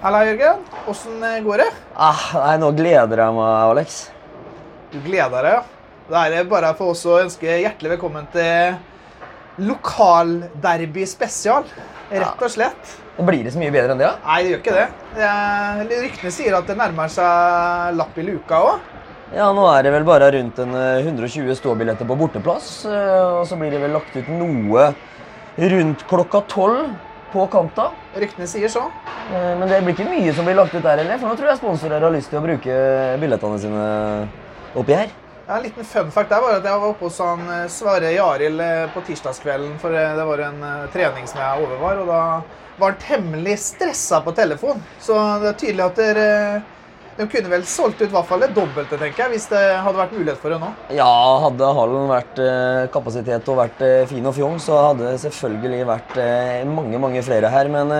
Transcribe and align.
Halla, 0.00 0.22
Jørgen. 0.24 0.62
Åssen 0.88 1.24
går 1.44 1.60
det? 1.60 1.66
Ah, 1.92 2.20
nei, 2.32 2.54
nå 2.62 2.70
gleder 2.72 3.20
jeg 3.20 3.34
meg, 3.36 3.48
Alex. 3.68 3.96
Du 4.94 4.96
gleder 5.04 5.44
deg, 5.44 5.58
ja? 5.58 6.06
Da 6.08 6.22
er 6.24 6.32
det 6.32 6.44
bare 6.48 6.70
for 6.78 6.94
oss 6.94 7.02
å 7.04 7.18
ønske 7.20 7.58
hjertelig 7.60 7.92
velkommen 7.98 8.24
til 8.32 8.78
lokalderby 9.60 11.04
spesial. 11.04 11.68
Rett 12.08 12.40
og 12.40 12.48
slett. 12.54 12.94
Blir 13.20 13.44
det 13.44 13.52
så 13.52 13.60
mye 13.60 13.74
bedre 13.74 13.92
enn 13.92 14.00
det? 14.00 14.08
Ja? 14.08 14.14
Nei, 14.24 14.38
det 14.40 14.54
gjør 14.54 14.62
ikke 14.62 14.78
det. 14.78 14.86
det 15.92 16.00
ryktene 16.06 16.32
sier 16.38 16.56
at 16.56 16.72
det 16.72 16.78
nærmer 16.80 17.12
seg 17.12 18.00
lapp 18.00 18.16
i 18.16 18.24
luka 18.30 18.62
òg. 18.70 18.88
Ja, 19.36 19.50
nå 19.52 19.68
er 19.68 19.84
det 19.84 19.92
vel 19.98 20.08
bare 20.08 20.32
rundt 20.32 20.64
en 20.64 20.72
120 20.80 21.52
ståbilletter 21.60 22.08
på 22.08 22.16
borteplass. 22.24 22.72
Og 22.88 23.44
så 23.52 23.60
blir 23.60 23.76
det 23.76 23.84
vel 23.84 23.92
lagt 24.00 24.16
ut 24.16 24.32
noe 24.32 24.88
rundt 25.60 26.08
klokka 26.08 26.40
tolv 26.48 26.88
på 27.32 27.46
Kanta. 27.52 27.90
Ryktene 28.18 28.46
sier 28.50 28.70
så. 28.72 28.84
Men 29.30 29.66
det 29.70 29.80
blir 29.84 29.94
ikke 29.94 30.08
mye 30.10 30.34
som 30.34 30.46
blir 30.48 30.58
lagt 30.58 30.74
ut 30.74 30.82
der, 30.82 31.02
eller? 31.04 31.18
For 31.18 31.30
nå 31.30 31.34
tror 31.38 31.52
jeg 31.52 31.60
sponsorer 31.60 32.02
har 32.02 32.14
lyst 32.14 32.32
til 32.32 32.40
å 32.40 32.44
bruke 32.44 32.78
billettene 33.22 33.60
sine 33.62 33.84
oppi 34.78 34.96
her. 34.98 35.12
Ja, 35.46 35.56
en 35.56 35.64
liten 35.64 35.86
fun 35.86 36.10
fact 36.14 36.30
der 36.30 36.42
var 36.42 36.58
at 36.58 36.66
jeg 36.66 36.80
var 36.82 36.92
oppe 36.92 37.08
hos 37.08 37.20
han 37.22 37.40
Sverre 37.72 38.12
Jaril 38.14 38.60
på 38.94 39.02
tirsdagskvelden. 39.08 39.78
For 39.82 39.94
det 39.94 40.26
var 40.28 40.42
en 40.46 40.60
trening 40.94 41.30
som 41.30 41.40
jeg 41.42 41.64
overvar, 41.66 42.02
og 42.02 42.10
da 42.10 42.20
var 42.80 42.92
han 42.94 43.00
temmelig 43.02 43.56
stressa 43.62 44.20
på 44.24 44.34
telefon. 44.38 44.82
Så 45.02 45.16
det 45.42 45.50
er 45.50 45.58
tydelig 45.64 45.86
at 45.88 45.98
dere 45.98 46.28
de 47.20 47.26
kunne 47.28 47.52
vel 47.52 47.64
solgt 47.68 48.00
ut 48.00 48.08
i 48.08 48.14
hvert 48.14 48.28
fall 48.28 48.40
det 48.42 48.50
dobbelte, 48.56 48.96
tenker 48.96 49.26
jeg, 49.26 49.32
hvis 49.34 49.46
det 49.52 49.60
hadde 49.84 50.00
vært 50.00 50.14
mulighet 50.16 50.40
for 50.40 50.54
det 50.54 50.58
nå? 50.62 50.70
Ja, 50.96 51.10
hadde 51.44 51.70
hallen 51.76 52.08
vært 52.10 52.40
kapasitet 52.94 53.50
og 53.52 53.60
vært 53.60 53.82
fin 54.10 54.26
og 54.30 54.34
fjong, 54.38 54.56
så 54.62 54.78
hadde 54.88 55.10
det 55.10 55.20
selvfølgelig 55.26 55.82
vært 55.90 56.16
mange, 56.70 57.00
mange 57.02 57.22
flere 57.26 57.52
her. 57.52 57.68
Men 57.72 57.92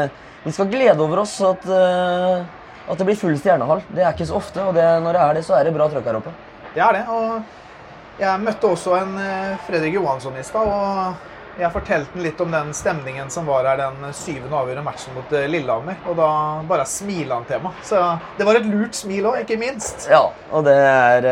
vi 0.46 0.54
skal 0.56 0.70
glede 0.72 1.04
over 1.04 1.20
oss 1.26 1.36
at, 1.44 1.66
at 1.68 2.96
det 3.00 3.06
blir 3.10 3.18
full 3.20 3.36
stjernehall. 3.36 3.82
Det 3.92 4.06
er 4.06 4.14
ikke 4.14 4.28
så 4.30 4.38
ofte, 4.40 4.64
og 4.64 4.76
det, 4.78 4.86
når 5.04 5.18
det 5.18 5.24
er 5.26 5.36
det, 5.36 5.44
så 5.46 5.58
er 5.58 5.68
det 5.68 5.74
bra 5.76 5.88
trøkk 5.92 6.08
her 6.08 6.20
oppe. 6.22 6.32
Det 6.74 6.84
er 6.86 6.96
det. 6.96 7.04
og 7.12 8.22
Jeg 8.24 8.44
møtte 8.46 8.72
også 8.72 8.96
en 9.02 9.18
Fredrik 9.66 10.00
Johansson 10.00 10.40
i 10.40 10.46
stad. 10.46 10.64
og 10.64 11.28
jeg 11.58 11.72
fortalte 11.74 12.22
litt 12.22 12.40
om 12.40 12.52
den 12.54 12.70
stemningen 12.76 13.30
som 13.32 13.48
var 13.50 13.66
her 13.68 13.80
den 13.80 14.12
syvende 14.16 14.56
avgjørende 14.56 14.84
matchen 14.86 15.16
mot 15.16 15.34
Lillehammer. 15.50 15.98
Og 16.08 16.16
da 16.20 16.30
bare 16.70 16.86
smilte 16.88 17.34
han 17.34 17.48
til 17.48 17.64
meg. 17.64 17.80
Så 17.86 18.00
det 18.38 18.46
var 18.48 18.60
et 18.60 18.68
lurt 18.70 18.94
smil 18.96 19.26
òg, 19.32 19.42
ikke 19.42 19.58
minst. 19.60 20.06
Ja, 20.12 20.22
og 20.52 20.64
det 20.68 20.76
er 20.76 21.30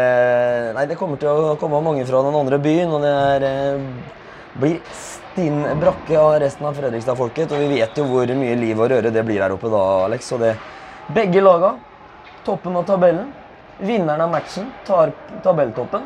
Nei, 0.76 0.86
det 0.90 0.98
kommer 1.00 1.20
til 1.20 1.30
å 1.30 1.56
komme 1.60 1.80
mange 1.84 2.04
fra 2.08 2.22
den 2.26 2.36
andre 2.36 2.58
byen, 2.62 2.92
og 2.96 3.04
det 3.06 3.14
er 3.14 3.46
blir 4.58 4.80
stinn 4.90 5.62
brakke 5.78 6.18
av 6.18 6.40
resten 6.42 6.66
av 6.66 6.74
Fredrikstad-folket. 6.74 7.52
Og 7.54 7.62
vi 7.62 7.78
vet 7.78 7.98
jo 7.98 8.08
hvor 8.10 8.30
mye 8.40 8.56
liv 8.58 8.80
og 8.80 8.90
røre 8.90 9.12
det 9.14 9.22
blir 9.26 9.42
her 9.44 9.54
oppe 9.54 9.70
da, 9.72 9.84
Alex. 10.08 10.32
Og 10.34 10.42
det 10.42 10.56
Begge 11.14 11.40
laga, 11.40 11.72
toppen 12.44 12.76
av 12.76 12.84
tabellen. 12.84 13.30
Vinneren 13.78 14.20
av 14.20 14.32
matchen 14.32 14.66
tar 14.84 15.14
tabelltoppen. 15.44 16.04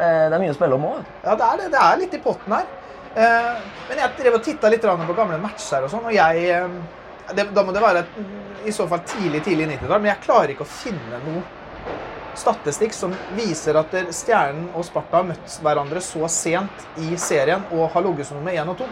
Det 0.00 0.32
er 0.32 0.40
mye 0.40 0.50
å 0.50 0.56
spille 0.56 0.74
om 0.78 0.86
òg. 0.88 1.04
Ja, 1.22 1.36
det 1.36 1.46
er 1.46 1.60
det. 1.60 1.68
Det 1.74 1.82
er 1.84 2.00
litt 2.00 2.16
i 2.16 2.22
potten 2.24 2.56
her. 2.56 2.66
Men 3.14 3.98
jeg 3.98 4.16
drev 4.20 4.36
og 4.38 4.44
titta 4.44 4.70
litt 4.70 4.84
på 4.84 5.16
gamle 5.18 5.38
matcher 5.42 5.86
og 5.86 5.90
sånn, 5.90 6.04
og 6.06 6.14
jeg 6.14 6.60
det, 7.34 7.46
Da 7.54 7.62
må 7.62 7.72
det 7.74 7.82
være 7.82 8.04
i 8.66 8.72
så 8.74 8.86
fall 8.90 9.02
tidlig 9.06 9.42
tidlig 9.46 9.66
90-tall, 9.72 10.00
men 10.00 10.12
jeg 10.12 10.22
klarer 10.24 10.52
ikke 10.54 10.66
å 10.66 10.70
finne 10.70 11.20
noe 11.24 11.42
statistikk 12.38 12.94
som 12.94 13.14
viser 13.36 13.76
at 13.80 13.94
Stjernen 14.14 14.68
og 14.76 14.84
Sparta 14.86 15.20
har 15.20 15.26
møtt 15.32 15.56
hverandre 15.64 16.02
så 16.04 16.28
sent 16.30 16.86
i 17.02 17.16
serien 17.20 17.64
og 17.74 17.90
har 17.94 18.04
ligget 18.06 18.28
som 18.28 18.38
nummer 18.38 18.54
én 18.54 18.70
og 18.70 18.78
to. 18.80 18.88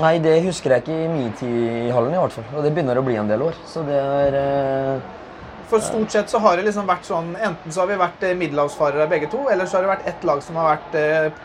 Nei, 0.00 0.16
det 0.24 0.38
husker 0.46 0.74
jeg 0.74 0.84
ikke 0.84 0.98
i 1.04 1.08
min 1.12 1.32
tid 1.36 1.56
i 1.86 1.90
hallen 1.92 2.14
i 2.14 2.20
hvert 2.20 2.34
fall. 2.38 2.46
Og 2.56 2.64
det 2.64 2.72
begynner 2.74 2.98
å 2.98 3.04
bli 3.06 3.18
en 3.20 3.28
del 3.28 3.44
år. 3.44 3.58
Så 3.68 3.84
det 3.86 3.98
er 4.00 4.38
For 5.72 5.80
stort 5.80 6.12
sett 6.12 6.28
så 6.28 6.36
har 6.44 6.58
det 6.58 6.66
liksom 6.66 6.84
vært 6.84 7.06
sånn 7.08 7.30
Enten 7.40 7.72
så 7.72 7.80
har 7.80 7.88
vi 7.88 7.94
vært 7.96 8.20
middelhavsfarere 8.36 9.08
begge 9.08 9.24
to, 9.32 9.48
eller 9.48 9.64
så 9.64 9.78
har 9.78 9.86
det 9.86 9.94
vært 9.94 10.08
ett 10.10 10.20
lag 10.28 10.42
som 10.44 10.52
har 10.60 10.66
vært 10.74 10.92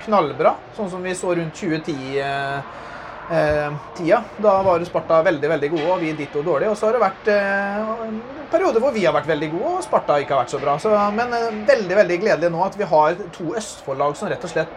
knallbra. 0.04 0.52
Sånn 0.76 0.92
som 0.92 1.00
vi 1.06 1.14
så 1.16 1.32
rundt 1.38 1.56
2010-tida. 1.56 4.20
Da 4.44 4.54
var 4.68 4.84
Sparta 4.90 5.16
veldig 5.30 5.48
veldig 5.54 5.70
gode, 5.78 5.88
og 5.94 6.02
vi 6.04 6.12
ditto 6.20 6.40
dårlige. 6.44 6.72
Og 6.74 6.78
så 6.80 6.84
har 6.90 6.94
det 6.98 7.06
vært 7.06 7.26
en 7.38 8.20
periode 8.52 8.80
hvor 8.84 8.92
vi 8.96 9.06
har 9.08 9.16
vært 9.16 9.32
veldig 9.32 9.50
gode, 9.56 9.70
og 9.78 9.86
Sparta 9.88 10.20
ikke 10.20 10.34
har 10.36 10.44
vært 10.44 10.56
så 10.58 10.64
bra. 10.66 10.74
Så, 10.84 10.90
men 11.16 11.28
veldig 11.72 11.96
veldig 12.04 12.18
gledelig 12.26 12.50
nå 12.52 12.59
at 12.68 12.76
vi 12.76 12.92
har 12.92 13.16
to 13.40 13.46
Østfold-lag 13.64 14.12
som 14.20 14.28
rett 14.34 14.44
og 14.44 14.52
slett 14.52 14.76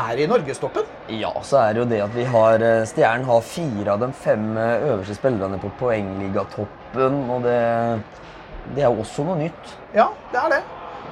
er 0.00 0.22
i 0.22 0.26
norgestoppen. 0.30 0.86
Ja, 1.12 1.32
så 1.44 1.60
er 1.62 1.74
det 1.74 1.82
jo 1.82 1.88
det 1.90 2.02
at 2.04 2.14
vi 2.16 2.26
har 2.34 2.66
Stjernen 2.88 3.28
har 3.28 3.46
fire 3.46 3.94
av 3.96 4.04
de 4.04 4.10
fem 4.16 4.52
øverste 4.58 5.16
spillerne 5.18 5.60
på 5.62 5.72
poengligatoppen, 5.80 7.18
og 7.30 7.42
det, 7.46 7.58
det 8.76 8.86
er 8.86 8.88
jo 8.88 9.02
også 9.04 9.26
noe 9.28 9.40
nytt. 9.44 9.74
Ja, 9.96 10.08
det 10.32 10.46
er 10.46 10.56
det. 10.58 10.62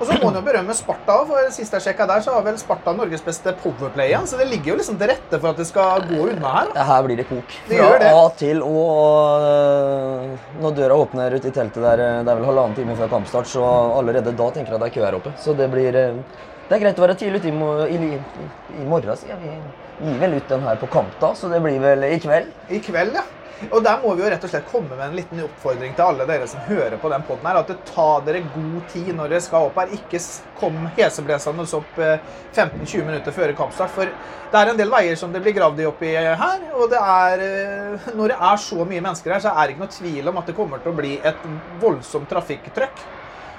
Og 0.00 0.06
så 0.08 0.14
må 0.16 0.30
man 0.30 0.38
jo 0.38 0.40
berømme 0.46 0.72
Sparta 0.72 1.12
òg, 1.20 1.26
for 1.28 1.48
sist 1.52 1.74
jeg 1.76 1.84
sjekka 1.84 2.06
der, 2.08 2.22
så 2.24 2.32
har 2.32 2.44
vel 2.46 2.56
Sparta 2.56 2.94
Norges 2.96 3.20
beste 3.20 3.52
powerplay 3.60 4.08
igjen. 4.08 4.24
Så 4.30 4.38
det 4.40 4.46
ligger 4.48 4.72
jo 4.72 4.76
liksom 4.78 4.96
til 5.00 5.10
rette 5.12 5.36
for 5.36 5.50
at 5.50 5.58
det 5.60 5.66
skal 5.68 6.06
gå 6.08 6.22
unna 6.30 6.52
her. 6.54 6.70
Da. 6.72 6.86
Her 6.88 7.04
blir 7.04 7.20
det 7.20 7.26
kok. 7.28 7.56
Det 7.68 7.82
Fra 7.82 7.98
det. 8.00 8.12
A 8.16 8.22
til 8.40 8.62
Å. 8.64 8.70
Og 8.70 10.62
når 10.64 10.78
døra 10.78 10.96
åpner 11.02 11.36
ute 11.36 11.50
i 11.50 11.52
teltet 11.52 11.84
der, 11.84 12.00
det 12.24 12.32
er 12.32 12.40
vel 12.40 12.48
halvannen 12.48 12.78
time 12.78 12.96
før 12.96 13.12
kampstart, 13.12 13.50
så 13.52 13.66
allerede 13.98 14.32
da 14.32 14.48
tenker 14.54 14.72
jeg 14.72 14.80
at 14.80 14.86
det 14.86 14.88
er 14.88 14.96
kø 14.96 15.04
her 15.04 15.18
oppe. 15.20 15.34
Så 15.44 15.52
det 15.58 15.68
blir 15.74 16.00
Det 16.70 16.76
er 16.76 16.84
greit 16.84 17.00
å 17.00 17.02
være 17.02 17.14
tidlig 17.18 17.40
ute 17.42 17.50
i, 17.50 17.96
i, 17.98 18.18
i, 18.78 18.84
morgen, 18.86 19.16
sier. 19.18 19.38
Vi 19.42 20.06
gir 20.06 20.20
vel 20.20 20.36
ut 20.38 20.52
den 20.52 20.62
her 20.62 20.76
på 20.78 20.86
kamp 20.92 21.16
da, 21.18 21.32
så 21.34 21.50
det 21.50 21.58
blir 21.64 21.80
vel 21.82 22.06
i 22.06 22.18
kveld. 22.22 22.52
I 22.70 22.78
kveld, 22.84 23.16
ja. 23.18 23.24
Og 23.74 23.82
der 23.82 23.98
må 24.04 24.12
vi 24.14 24.22
jo 24.22 24.28
rett 24.30 24.44
og 24.46 24.52
slett 24.52 24.68
komme 24.70 24.94
med 24.94 25.02
en 25.08 25.16
liten 25.18 25.42
oppfordring 25.42 25.96
til 25.98 26.04
alle 26.06 26.24
dere 26.30 26.46
som 26.48 26.62
hører 26.68 26.94
på 27.02 27.10
den 27.10 27.26
poden 27.26 27.48
her. 27.50 27.58
At 27.58 27.72
ta 27.90 28.06
dere 28.24 28.44
god 28.54 28.86
tid 28.94 29.10
når 29.18 29.34
dere 29.34 29.42
skal 29.44 29.66
opp 29.66 29.82
her. 29.82 29.90
Ikke 29.98 30.22
kom 30.62 30.78
heseblesende 30.94 31.66
opp 31.80 31.98
15-20 31.98 33.02
minutter 33.10 33.34
før 33.34 33.52
kampstart. 33.58 33.92
For 33.98 34.14
det 34.54 34.62
er 34.62 34.70
en 34.70 34.78
del 34.78 34.94
veier 34.94 35.18
som 35.18 35.34
det 35.34 35.42
blir 35.42 35.58
gravd 35.58 35.82
i 35.82 35.88
oppi 35.90 36.14
her. 36.14 36.68
Og 36.78 36.86
det 36.94 37.02
er 37.02 38.14
Når 38.14 38.30
det 38.30 38.38
er 38.38 38.62
så 38.70 38.84
mye 38.84 39.02
mennesker 39.10 39.34
her, 39.34 39.42
så 39.42 39.52
er 39.56 39.66
det 39.66 39.74
ikke 39.74 39.88
noe 39.88 39.98
tvil 39.98 40.30
om 40.32 40.38
at 40.38 40.48
det 40.48 40.60
kommer 40.62 40.86
til 40.86 40.94
å 40.94 41.00
bli 41.02 41.16
et 41.18 41.48
voldsomt 41.82 42.30
trafikktrøkk. 42.30 43.04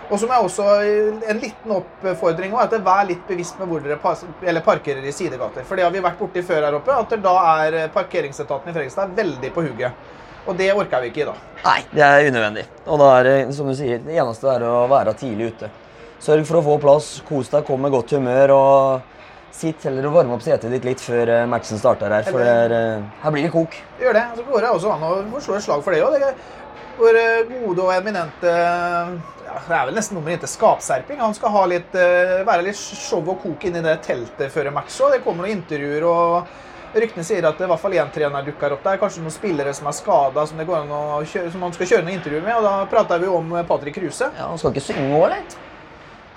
Og 0.09 0.19
som 0.19 0.31
er 0.31 0.44
også 0.44 0.66
en 0.84 1.39
liten 1.39 1.75
oppfordring 1.75 2.56
at 2.59 2.73
vær 2.84 3.06
litt 3.07 3.22
bevisst 3.28 3.59
med 3.62 3.69
hvor 3.69 3.84
dere 3.84 4.63
parkerer 4.66 5.06
i 5.07 5.13
sidegater. 5.16 5.63
For 5.67 5.79
det 5.79 5.85
har 5.85 5.94
vi 5.94 6.01
vært 6.03 6.19
borti 6.19 6.44
før 6.44 6.66
her 6.67 6.79
oppe, 6.79 6.95
at 6.95 7.13
da 7.23 7.35
er 7.67 7.78
parkeringsetaten 7.94 8.72
i 8.72 8.75
Fredrikstad 8.75 9.13
veldig 9.16 9.53
på 9.56 9.63
hugget. 9.69 10.09
Og 10.50 10.57
det 10.57 10.72
orker 10.73 11.03
vi 11.03 11.12
ikke 11.12 11.22
i 11.22 11.29
dag. 11.29 11.45
Nei, 11.62 11.78
det 11.94 12.03
er 12.03 12.28
unødvendig. 12.31 12.66
Og 12.88 13.00
da 13.00 13.13
er 13.19 13.29
det, 13.29 13.38
som 13.56 13.69
du 13.69 13.75
sier, 13.78 14.01
det 14.01 14.17
eneste 14.17 14.50
er 14.50 14.66
å 14.66 14.88
være 14.91 15.13
tidlig 15.19 15.51
ute. 15.53 15.69
Sørg 16.22 16.44
for 16.50 16.59
å 16.59 16.66
få 16.66 16.78
plass, 16.81 17.12
kos 17.28 17.53
deg, 17.53 17.63
kom 17.66 17.81
med 17.85 17.94
godt 17.94 18.16
humør. 18.18 18.56
og 18.57 19.21
Sitt 19.51 19.84
heller 19.84 20.07
og 20.07 20.16
varme 20.16 20.38
opp 20.38 20.44
setet 20.45 20.72
ditt 20.72 20.85
litt 20.88 21.01
før 21.03 21.29
matchen 21.51 21.79
starter 21.79 22.13
her, 22.13 22.23
for 22.23 22.39
er, 22.39 22.73
her 23.22 23.34
blir 23.35 23.45
det 23.45 23.51
kok. 23.53 23.75
Gjør 24.00 24.16
det. 24.16 24.23
Så 24.38 24.45
går 24.47 24.63
det 24.63 24.72
også 24.72 24.94
an 24.95 25.03
å 25.03 25.41
slå 25.44 25.57
et 25.57 25.66
slag 25.66 25.84
for 25.84 25.95
det 25.95 26.03
òg. 26.06 26.25
Vår 27.01 27.17
gode 27.50 27.84
og 27.85 27.91
eminente 27.95 28.50
ja, 28.51 29.53
Det 29.67 29.75
er 29.75 29.85
vel 29.88 29.95
nesten 29.97 30.17
nummeret 30.17 30.38
inntil 30.38 30.51
skapserping. 30.51 31.22
Han 31.23 31.35
skal 31.35 31.53
ha 31.56 31.63
litt, 31.72 31.95
være 32.47 32.66
litt 32.67 32.79
show 32.79 33.23
og 33.25 33.41
kok 33.44 33.63
inni 33.67 33.84
det 33.84 33.97
teltet 34.06 34.53
før 34.53 34.72
match. 34.75 35.00
òg. 35.01 35.16
det 35.17 35.23
kommer 35.25 35.47
noen 35.47 35.59
intervjuer. 35.59 36.06
og 36.07 36.51
Ryktene 36.91 37.23
sier 37.23 37.45
at 37.47 37.59
i 37.59 37.68
hvert 37.72 37.79
fall 37.79 37.95
én 37.95 38.09
trener 38.12 38.44
dukker 38.44 38.75
opp 38.75 38.83
der. 38.83 39.00
Kanskje 39.00 39.23
noen 39.23 39.33
spillere 39.35 39.73
som 39.75 39.88
er 39.88 39.95
skada, 39.95 40.45
som, 40.47 40.59
som 40.62 41.63
man 41.63 41.75
skal 41.75 41.91
kjøre 41.94 42.06
noen 42.06 42.18
intervjuer 42.18 42.44
med. 42.47 42.56
og 42.59 42.68
Da 42.68 42.73
prater 42.91 43.22
vi 43.23 43.31
om 43.31 43.53
Patrick 43.68 43.95
Kruse. 44.00 44.31
Ja, 44.38 44.50
Han 44.51 44.59
skal 44.59 44.75
ikke 44.75 44.88
synge 44.91 45.12
òg, 45.16 45.29
eller? 45.29 45.59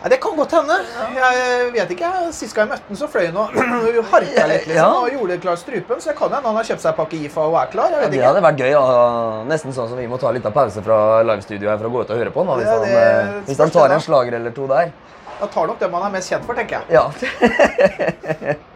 Nei, 0.05 0.11
Det 0.13 0.19
kan 0.21 0.35
godt 0.37 0.53
hende. 0.53 0.75
Jeg 1.17 1.69
vet 1.73 1.93
ikke. 1.95 2.09
Sist 2.37 2.53
gang 2.55 2.69
jeg 2.69 2.75
møtte 2.75 2.91
han, 2.93 2.99
så 3.01 3.07
fløy 3.09 3.25
han 3.31 3.39
og 3.41 3.55
harka 4.13 4.47
litt 4.51 4.67
liksom, 4.69 4.77
Ja. 4.77 4.89
og 5.01 5.09
gjorde 5.15 5.39
klar 5.41 5.57
strupen. 5.57 6.03
Så 6.05 6.11
det 6.13 6.17
kan 6.19 6.29
hende 6.35 6.45
han 6.51 6.59
har 6.61 6.69
kjøpt 6.69 6.83
seg 6.85 6.91
en 6.93 6.99
pakke 6.99 7.21
IFA 7.25 7.47
og 7.49 7.57
er 7.63 7.71
klar. 7.73 7.95
Ja, 7.97 8.11
det 8.13 8.21
hadde 8.21 8.43
vært 8.45 8.61
gøy. 8.61 8.75
Og 8.77 9.49
Nesten 9.49 9.73
sånn 9.73 9.89
som 9.89 9.97
vi 9.97 10.05
må 10.11 10.19
ta 10.21 10.29
litt 10.37 10.45
av 10.45 10.53
pause 10.53 10.85
fra 10.85 10.99
livestudioet 11.25 11.73
her 11.73 11.81
for 11.81 11.89
å 11.89 11.95
gå 11.97 12.05
ut 12.05 12.13
og 12.13 12.21
høre 12.21 12.35
på 12.37 12.45
han. 12.45 12.61
Hvis, 12.61 12.69
Ja, 12.69 12.77
han, 12.77 12.85
eh, 13.33 13.41
hvis 13.49 13.65
han 13.65 13.73
tar 13.79 13.97
en 13.97 14.05
slager 14.05 14.37
eller 14.37 14.53
to 14.61 14.69
der. 14.69 14.93
Da 15.41 15.49
tar 15.57 15.67
nok 15.73 15.81
det 15.81 15.91
man 15.91 16.05
er 16.07 16.13
mest 16.19 16.31
kjent 16.31 16.45
for, 16.45 16.55
tenker 16.55 16.85
jeg. 16.85 17.01
Ja. 17.01 17.09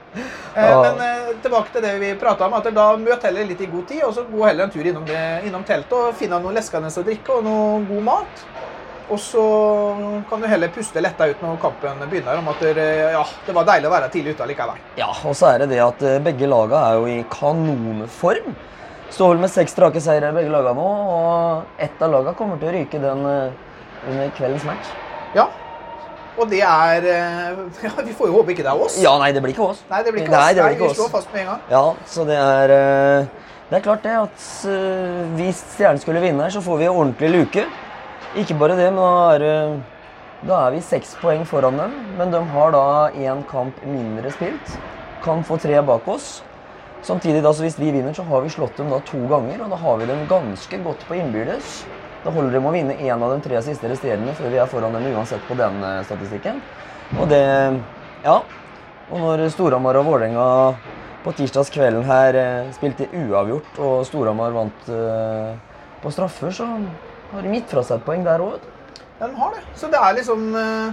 Eh, 0.59 0.81
Men 0.83 0.97
eh, 1.05 1.27
tilbake 1.45 1.71
til 1.71 1.83
det 1.85 1.91
vi 2.01 2.09
prata 2.19 2.47
om. 2.49 2.55
at 2.57 2.65
Da 2.75 2.87
møt 2.99 3.23
heller 3.23 3.45
litt 3.47 3.61
i 3.63 3.67
god 3.71 3.85
tid, 3.87 4.01
og 4.03 4.15
så 4.17 4.25
gå 4.27 4.41
heller 4.47 4.65
en 4.65 4.71
tur 4.73 4.83
innom, 4.89 5.05
det, 5.07 5.21
innom 5.47 5.63
teltet 5.69 5.93
og 5.95 6.17
finne 6.19 6.41
noe 6.43 6.55
leskende 6.57 6.89
å 6.91 7.05
drikke 7.07 7.37
og 7.37 7.45
noe 7.47 7.85
god 7.87 8.03
mat. 8.09 8.43
Og 9.09 9.17
så 9.21 9.43
kan 10.29 10.43
du 10.43 10.47
heller 10.51 10.69
puste 10.69 11.01
letta 11.01 11.25
ut 11.31 11.41
når 11.41 11.55
kampen 11.63 12.01
begynner, 12.11 12.41
om 12.43 12.49
at 12.53 12.61
det, 12.77 12.89
ja, 13.15 13.23
det 13.47 13.55
var 13.57 13.65
deilig 13.71 13.89
å 13.89 13.93
være 13.95 14.11
tidlig 14.13 14.35
ute 14.37 14.49
likevel. 14.51 14.83
ja, 15.01 15.09
og 15.25 15.37
så 15.39 15.55
er 15.55 15.63
det 15.65 15.71
det 15.71 15.79
at 15.81 16.03
eh, 16.05 16.19
begge 16.27 16.51
laga 16.51 16.83
er 16.91 16.99
jo 16.99 17.07
i 17.09 17.23
kanonform. 17.33 18.53
Står 19.09 19.41
med 19.41 19.49
seks 19.49 19.73
strake 19.73 20.03
seire 20.05 20.35
begge 20.37 20.53
laga 20.53 20.75
nå, 20.77 20.85
og 21.15 21.81
ett 21.81 22.05
av 22.05 22.13
laga 22.13 22.37
kommer 22.37 22.61
til 22.61 22.69
å 22.69 22.75
ryke 22.77 23.01
den 23.01 23.25
eh, 23.33 23.57
under 24.11 24.37
kveldens 24.37 24.69
match. 24.69 24.93
Ja. 25.33 25.49
Og 26.37 26.53
det 26.53 26.61
er 26.61 27.09
eh, 27.09 27.65
ja, 27.89 27.97
Vi 28.05 28.13
får 28.13 28.29
jo 28.29 28.37
håpe 28.43 28.53
ikke 28.53 28.69
det 28.69 28.75
er 28.77 28.85
oss. 28.91 29.01
Ja, 29.01 29.17
nei, 29.25 29.33
det 29.33 29.41
blir 29.41 29.57
ikke 29.57 29.73
oss. 29.73 29.85
Nei, 29.89 30.05
det 30.05 30.13
blir 30.13 30.27
ikke 30.27 30.37
Nei, 30.37 30.45
oss. 30.45 30.55
det 30.61 30.69
blir 30.69 30.77
Nei, 30.77 30.93
vi 30.93 31.01
slår 31.01 31.13
fast 31.17 31.33
med 31.33 31.47
en 31.47 31.53
gang. 31.55 31.67
Ja, 31.73 31.85
så 32.13 32.29
det 32.29 32.37
er 32.45 32.77
Det 33.69 33.77
er 33.81 33.85
klart 33.85 34.05
det 34.05 34.15
at 34.21 34.49
hvis 35.37 35.65
Stjernen 35.75 36.01
skulle 36.01 36.21
vinne 36.21 36.45
her, 36.45 36.53
så 36.53 36.61
får 36.65 36.77
vi 36.81 36.93
en 36.93 36.97
ordentlig 37.07 37.33
luke. 37.35 37.65
Ikke 38.37 38.59
bare 38.61 38.77
det, 38.77 38.91
men 38.93 39.01
da 39.01 39.13
er, 39.33 39.43
uh, 39.73 40.43
da 40.45 40.59
er 40.67 40.75
vi 40.75 40.83
seks 40.85 41.15
poeng 41.23 41.47
foran 41.49 41.79
dem. 41.81 41.95
Men 42.19 42.35
de 42.35 42.43
har 42.53 42.75
da 42.75 42.83
én 43.17 43.41
kamp 43.49 43.79
mindre 43.89 44.33
spilt. 44.35 44.75
Kan 45.25 45.41
få 45.47 45.57
tre 45.61 45.81
bak 45.83 46.09
oss. 46.09 46.43
Samtidig 47.03 47.41
da, 47.45 47.55
så 47.55 47.65
hvis 47.65 47.79
vi 47.79 47.93
vinner, 47.95 48.13
så 48.13 48.27
har 48.29 48.45
vi 48.45 48.53
slått 48.53 48.77
dem 48.77 48.91
da 48.93 48.99
to 49.07 49.23
ganger, 49.31 49.63
og 49.65 49.73
da 49.73 49.79
har 49.81 49.97
vi 50.01 50.11
dem 50.11 50.27
ganske 50.29 50.83
godt 50.85 51.07
på 51.09 51.17
innbyrdes. 51.17 51.81
Da 52.25 52.35
holder 52.35 52.53
det 52.53 52.61
med 52.61 52.69
å 52.69 52.75
vinne 52.75 52.99
én 52.99 53.23
av 53.23 53.33
de 53.33 53.41
tre 53.47 53.63
siste 53.65 53.89
resterende 53.89 54.35
før 54.37 54.53
vi 54.53 54.59
er 54.61 54.69
foran 54.69 54.97
dem 54.99 55.07
uansett 55.15 55.45
på 55.49 55.57
den 55.57 55.81
uh, 55.81 56.05
statistikken. 56.05 56.61
Og 57.17 57.29
det 57.33 57.43
Ja. 58.27 58.43
Og 59.09 59.23
når 59.23 59.47
Storhamar 59.55 59.97
og 59.97 60.05
Vålerenga 60.05 60.75
på 61.25 61.33
tirsdagskvelden 61.33 62.03
her 62.05 62.37
eh, 62.37 62.73
spilte 62.77 63.07
uavgjort, 63.09 63.79
og 63.81 64.03
Storhamar 64.05 64.53
vant 64.53 64.91
på 66.03 66.13
straffer, 66.13 66.53
så 66.53 66.67
har 67.33 67.49
gitt 67.55 67.71
fra 67.71 67.85
seg 67.85 68.01
et 68.01 68.07
poeng 68.07 68.25
der 68.27 68.45
òg. 68.45 68.65
Ja, 69.19 69.27
de 69.27 69.35
har 69.35 69.55
det. 69.57 69.63
Så 69.77 69.91
det 69.93 70.01
er 70.01 70.15
liksom 70.15 70.49
uh, 70.55 70.93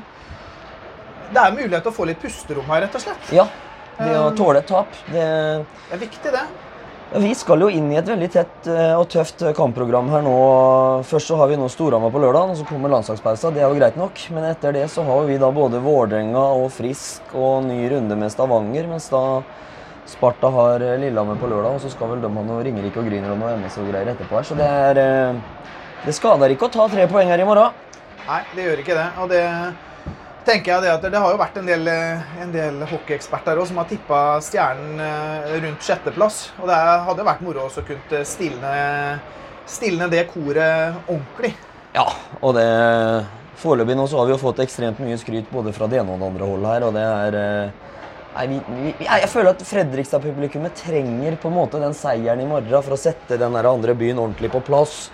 Det 1.32 1.42
er 1.42 1.56
mulighet 1.56 1.84
til 1.86 1.94
å 1.94 1.96
få 1.96 2.08
litt 2.10 2.22
pusterom 2.22 2.68
her, 2.72 2.86
rett 2.86 2.98
og 2.98 3.04
slett. 3.06 3.34
Ja. 3.36 3.48
Det 3.96 4.16
å 4.20 4.32
tåle 4.36 4.60
et 4.60 4.68
tap, 4.68 4.92
det 5.08 5.24
Det 5.24 5.94
er 5.96 6.02
viktig, 6.02 6.32
det. 6.34 6.46
Vi 7.16 7.30
skal 7.38 7.62
jo 7.62 7.68
inn 7.72 7.86
i 7.94 8.00
et 8.00 8.08
veldig 8.10 8.28
tett 8.34 8.68
og 8.98 9.06
tøft 9.14 9.44
kampprogram 9.56 10.10
her 10.12 10.24
nå. 10.26 10.34
Først 11.08 11.30
så 11.30 11.38
har 11.40 11.48
vi 11.48 11.56
nå 11.60 11.70
Storhamar 11.72 12.12
på 12.12 12.20
lørdag, 12.20 12.52
og 12.52 12.58
så 12.60 12.66
kommer 12.68 12.92
landslagspausa. 12.92 13.54
Det 13.56 13.62
er 13.62 13.70
jo 13.70 13.78
greit 13.78 13.96
nok. 14.00 14.20
Men 14.36 14.50
etter 14.50 14.74
det 14.76 14.88
så 14.92 15.06
har 15.08 15.22
vi 15.30 15.38
da 15.40 15.52
både 15.54 15.80
Vålerenga 15.86 16.42
og 16.58 16.66
Frisk 16.76 17.38
og 17.38 17.70
ny 17.70 17.78
runde 17.94 18.18
med 18.20 18.34
Stavanger. 18.34 18.90
Mens 18.90 19.08
da 19.14 19.22
Sparta 20.10 20.50
har 20.58 20.84
Lillehammer 21.00 21.40
på 21.40 21.48
lørdag, 21.54 21.78
og 21.78 21.86
så 21.86 21.94
skal 21.94 22.12
vel 22.12 22.26
de 22.26 22.34
ha 22.34 22.46
noe 22.50 22.66
Ringerike 22.66 23.00
og 23.00 23.08
Grünerlund 23.08 23.46
og 23.46 23.62
MS 23.62 23.80
og 23.80 23.88
greier 23.94 24.12
etterpå 24.12 24.42
her. 24.42 24.50
Så 24.50 24.58
det 24.60 24.68
er 24.68 25.00
Det 26.06 26.14
skader 26.14 26.52
ikke 26.54 26.68
å 26.68 26.74
ta 26.74 26.84
tre 26.92 27.08
poeng 27.10 27.32
her 27.34 27.42
i 27.42 27.46
morgen. 27.48 27.74
Nei, 28.28 28.42
det 28.54 28.66
gjør 28.68 28.82
ikke 28.84 28.98
det. 28.98 29.06
Og 29.24 29.32
det 29.32 29.42
tenker 30.46 30.76
jeg 30.76 30.84
det 30.84 30.92
at 30.94 31.08
det 31.10 31.22
har 31.22 31.32
jo 31.34 31.40
vært 31.42 31.56
en 31.58 31.70
del, 31.70 31.90
en 31.90 32.52
del 32.54 32.78
hockeyeksperter 32.92 33.62
som 33.66 33.80
har 33.82 33.88
tippa 33.90 34.20
Stjernen 34.46 35.02
rundt 35.64 35.88
sjetteplass. 35.88 36.38
Og 36.60 36.70
det 36.70 36.78
hadde 37.08 37.26
vært 37.26 37.42
moro 37.46 37.66
å 37.66 37.86
kunne 37.88 38.22
stilne, 38.30 38.76
stilne 39.66 40.10
det 40.14 40.28
koret 40.30 41.02
ordentlig. 41.08 41.56
Ja, 41.98 42.06
og 42.42 42.54
det 42.60 42.70
Foreløpig 43.56 43.96
nå 43.96 44.04
så 44.12 44.20
har 44.20 44.28
vi 44.28 44.34
jo 44.36 44.42
fått 44.42 44.60
ekstremt 44.62 44.98
mye 45.00 45.18
skryt 45.18 45.48
både 45.50 45.72
fra 45.74 45.88
det 45.90 46.02
ene 46.02 46.12
og 46.12 46.20
det 46.20 46.28
andre 46.28 46.50
holdet 46.50 46.74
her, 46.74 46.86
og 46.86 46.98
det 46.98 47.06
er 47.08 47.38
Nei, 48.36 48.50
vi, 48.52 48.58
vi, 48.68 48.90
jeg 49.08 49.30
føler 49.32 49.54
at 49.54 49.62
Fredrikstad-publikummet 49.64 50.76
trenger 50.76 51.38
på 51.40 51.48
en 51.48 51.56
måte 51.56 51.80
den 51.80 51.96
seieren 51.96 52.42
i 52.44 52.48
morgen 52.50 52.84
for 52.84 52.98
å 52.98 53.00
sette 53.00 53.38
den 53.40 53.56
andre 53.56 53.96
byen 53.96 54.20
ordentlig 54.20 54.52
på 54.52 54.60
plass. 54.68 55.06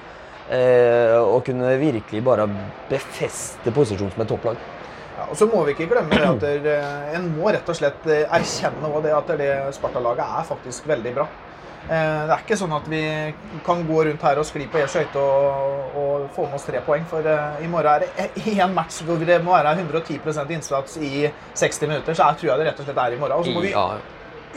Eh, 0.52 1.16
og 1.16 1.46
kunne 1.48 1.78
virkelig 1.80 2.20
bare 2.26 2.48
befeste 2.90 3.72
posisjonen 3.72 4.12
som 4.12 4.24
et 4.24 4.32
topplag. 4.34 4.58
Ja, 5.16 5.30
og 5.30 5.38
så 5.40 5.48
må 5.48 5.62
vi 5.64 5.76
ikke 5.76 5.88
glemme 5.92 6.12
det 6.12 6.28
at 6.28 6.44
der, 6.44 6.90
en 7.16 7.30
må 7.38 7.54
rett 7.54 7.70
og 7.70 7.78
slett 7.78 8.04
erkjenne 8.10 8.92
det 9.06 9.14
at 9.16 9.32
det 9.40 9.50
Sparta-laget 9.78 10.26
er 10.26 10.48
faktisk 10.50 10.90
veldig 10.92 11.16
bra. 11.16 11.28
Det 11.82 11.98
er 11.98 12.44
ikke 12.44 12.56
sånn 12.60 12.74
at 12.76 12.86
vi 12.88 13.02
kan 13.66 13.82
gå 13.88 14.04
rundt 14.06 14.22
her 14.24 14.40
og 14.40 14.46
skli 14.48 14.68
på 14.70 14.80
én 14.80 14.90
skøyte 14.92 15.20
og, 15.20 15.96
og, 15.98 16.28
få 16.36 16.46
med 16.46 16.60
oss 16.60 16.68
tre 16.68 16.80
poeng. 16.86 17.04
For 17.10 17.26
i 17.26 17.68
morgen 17.72 17.90
er 18.06 18.06
det 18.06 18.46
én 18.54 18.76
match 18.76 19.02
hvor 19.08 19.20
det 19.28 19.40
må 19.44 19.56
være 19.56 19.74
110% 19.82 20.54
innsats 20.56 20.98
i 21.02 21.26
60 21.58 21.82
minutter. 21.90 22.14
Så 22.14 22.28
jeg 22.28 22.42
tror 22.42 22.52
jeg 22.52 22.62
det 22.62 22.70
rett 22.70 22.82
og 22.84 22.88
slett 22.90 23.02
er 23.04 23.18
i 23.18 23.20
morgen. 23.20 23.38
Og 23.40 23.50
så 23.50 23.56
må 23.56 23.66
vi 23.66 23.74
Ja. 23.76 23.88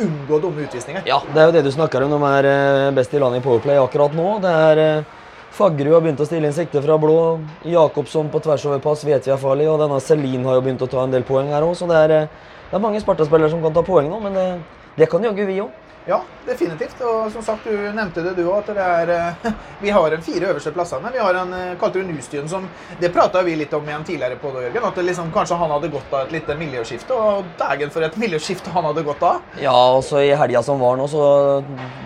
unngå 0.05 0.41
dumme 0.43 0.67
utvisninger. 0.67 1.03
Ja, 1.07 1.21
det 1.33 1.41
er 1.41 1.47
jo 1.51 1.53
det 1.57 1.65
du 1.65 1.71
snakker 1.73 2.03
om. 2.03 2.11
De 2.11 2.31
er 2.39 2.45
eh, 2.51 2.95
best 2.95 3.15
i 3.15 3.19
landet 3.23 3.43
i 3.43 3.45
Powerplay 3.45 3.79
akkurat 3.79 4.15
nå. 4.15 4.41
Det 4.43 4.55
er 4.69 4.83
eh, 4.85 5.05
Faggerud 5.55 5.95
har 5.95 6.03
begynt 6.03 6.19
å 6.19 6.27
stille 6.27 6.49
inn 6.51 6.55
sikte 6.57 6.81
fra 6.83 6.97
blå. 6.99 7.39
Jakobsson 7.71 8.27
på 8.33 8.41
tvers 8.43 8.65
over 8.67 8.81
pass 8.83 9.05
vet 9.07 9.23
vi 9.23 9.31
er 9.31 9.39
farlig. 9.39 9.69
Og 9.71 9.79
denne 9.79 10.01
Selin 10.03 10.43
har 10.49 10.57
jo 10.57 10.65
begynt 10.65 10.83
å 10.83 10.89
ta 10.91 11.05
en 11.05 11.15
del 11.15 11.23
poeng 11.23 11.53
her 11.55 11.63
òg, 11.63 11.77
så 11.79 11.87
det 11.87 12.01
er, 12.01 12.11
eh, 12.11 12.27
det 12.71 12.75
er 12.75 12.83
mange 12.83 12.99
Sparta-spillere 12.99 13.53
som 13.53 13.63
kan 13.63 13.73
ta 13.73 13.85
poeng 13.87 14.11
nå. 14.11 14.19
Men 14.25 14.35
det, 14.35 14.47
det 14.97 15.09
kan 15.11 15.23
jaggu 15.23 15.47
vi 15.47 15.61
òg. 15.63 15.71
Ja, 16.07 16.19
definitivt. 16.47 17.01
Og 17.01 17.33
som 17.33 17.43
sagt, 17.43 17.65
du 17.65 17.77
nevnte 17.97 18.21
det 18.21 18.35
du 18.37 18.43
òg, 18.45 18.59
at 18.61 18.75
det 18.77 18.85
er 18.85 19.13
eh, 19.15 19.53
Vi 19.85 19.93
har 19.95 20.13
en 20.13 20.25
fire 20.25 20.51
øverste 20.51 20.73
plassene. 20.75 21.09
Vi 21.15 21.21
har 21.23 21.39
en 21.41 21.55
eh, 21.57 21.71
kalte 21.81 22.03
du 22.03 22.11
Nustyen 22.11 22.49
som 22.49 22.67
Det 23.01 23.09
prata 23.15 23.41
vi 23.43 23.55
litt 23.57 23.73
om 23.73 23.89
igjen 23.89 24.05
tidligere 24.05 24.37
på 24.41 24.53
det, 24.53 24.67
Jørgen. 24.67 24.85
At 24.91 25.01
det 25.01 25.07
liksom, 25.09 25.33
kanskje 25.33 25.57
han 25.63 25.73
hadde 25.73 25.89
godt 25.95 26.13
av 26.13 26.27
et 26.27 26.35
lite 26.37 26.59
miljøskifte. 26.61 27.17
Og 27.17 27.49
dægen 27.61 27.95
for 27.95 28.05
et 28.05 28.19
miljøskifte 28.21 28.75
han 28.75 28.85
hadde 28.91 29.07
godt 29.07 29.25
av. 29.31 29.41
Ja, 29.63 29.75
og 29.97 30.05
så 30.05 30.21
i 30.21 30.35
helga 30.37 30.63
som 30.67 30.83
var 30.83 31.01
nå, 31.01 31.09
så 31.09 31.25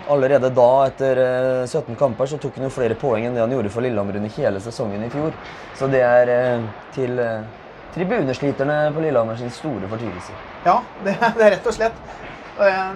allerede 0.07 0.53
da, 0.55 0.69
etter 0.87 1.23
eh, 1.25 1.67
17 1.67 1.99
kamper, 1.99 2.31
så 2.31 2.39
tok 2.39 2.55
han 2.55 2.69
jo 2.69 2.73
flere 2.79 2.95
poeng 2.99 3.27
enn 3.27 3.35
det 3.35 3.43
han 3.43 3.57
gjorde 3.57 3.73
for 3.73 3.83
Lillehammer 3.83 4.21
under 4.21 4.35
hele 4.39 4.63
sesongen 4.63 5.03
i 5.03 5.11
fjor. 5.11 5.35
Så 5.75 5.91
det 5.91 6.05
er 6.07 6.33
eh, 6.37 6.71
til 6.95 7.19
eh, 7.19 7.43
tribunesliterne 7.97 8.81
på 8.95 9.03
Lillehammer 9.03 9.35
sin 9.35 9.51
store 9.51 9.91
fortvilelse. 9.91 10.39
Ja, 10.63 10.79
det, 11.03 11.19
det 11.35 11.49
er 11.49 11.57
rett 11.57 11.67
og 11.67 11.75
slett. 11.75 12.03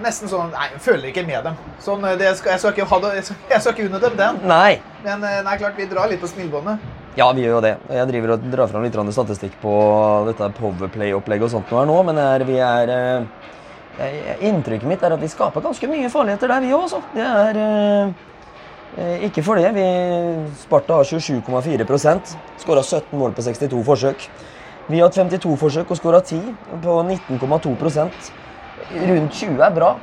Nesten 0.04 0.28
sånn 0.28 0.50
Nei, 0.52 0.66
jeg 0.74 0.82
føler 0.84 1.08
ikke 1.08 1.24
med 1.26 1.46
dem. 1.46 1.56
Sånn, 1.82 2.04
eh, 2.04 2.18
skal, 2.36 2.54
jeg, 2.54 2.60
skal 2.62 2.74
ikke 2.74 2.88
ha 2.90 2.98
det, 3.04 3.14
jeg, 3.20 3.28
skal, 3.30 3.40
jeg 3.54 3.64
skal 3.64 3.76
ikke 3.76 3.86
unne 3.88 4.02
dem 4.02 4.18
den. 4.18 4.42
Nei! 4.50 4.74
Men 5.04 5.24
eh, 5.24 5.40
nei, 5.46 5.56
klart, 5.60 5.78
vi 5.78 5.88
drar 5.88 6.10
litt 6.10 6.20
på 6.22 6.30
smilebåndet. 6.30 6.84
Ja, 7.14 7.28
vi 7.32 7.44
gjør 7.44 7.60
jo 7.60 7.62
det. 7.62 7.76
Jeg 7.94 8.10
driver 8.10 8.34
og 8.34 8.46
drar 8.50 8.70
fram 8.70 8.84
litt 8.84 8.96
statistikk 9.14 9.54
på 9.62 9.72
dette 10.26 10.50
Powerplay-opplegget 10.58 11.46
og 11.46 11.52
sånt 11.52 11.70
nå 11.70 11.84
nå, 11.86 11.98
men 12.08 12.18
er, 12.18 12.44
vi 12.48 12.58
er 12.58 12.94
eh, 12.94 14.40
Inntrykket 14.48 14.88
mitt 14.90 15.02
er 15.06 15.14
at 15.14 15.22
vi 15.22 15.30
skaper 15.30 15.62
ganske 15.62 15.86
mye 15.86 16.10
farligheter 16.10 16.50
der, 16.50 16.64
vi 16.64 16.72
òg, 16.74 16.88
altså. 16.88 17.02
Det 17.14 17.22
er 17.22 17.60
eh, 17.62 18.24
eh, 18.98 19.26
Ikke 19.28 19.44
for 19.46 19.62
det. 19.62 19.70
Vi, 19.76 19.86
Sparta 20.64 20.98
har 20.98 21.06
27,4 21.06 22.36
Skåra 22.58 22.82
17 22.82 23.14
mål 23.18 23.36
på 23.36 23.46
62 23.46 23.84
forsøk. 23.86 24.26
Vi 24.88 24.98
har 24.98 25.08
hatt 25.08 25.16
52 25.16 25.54
forsøk 25.56 25.94
og 25.94 25.96
skåra 25.96 26.20
10 26.20 26.42
på 26.82 26.98
19,2 27.06 27.76
Rundt 28.94 29.32
20 29.38 29.62
er 29.64 29.70
bra. 29.76 29.94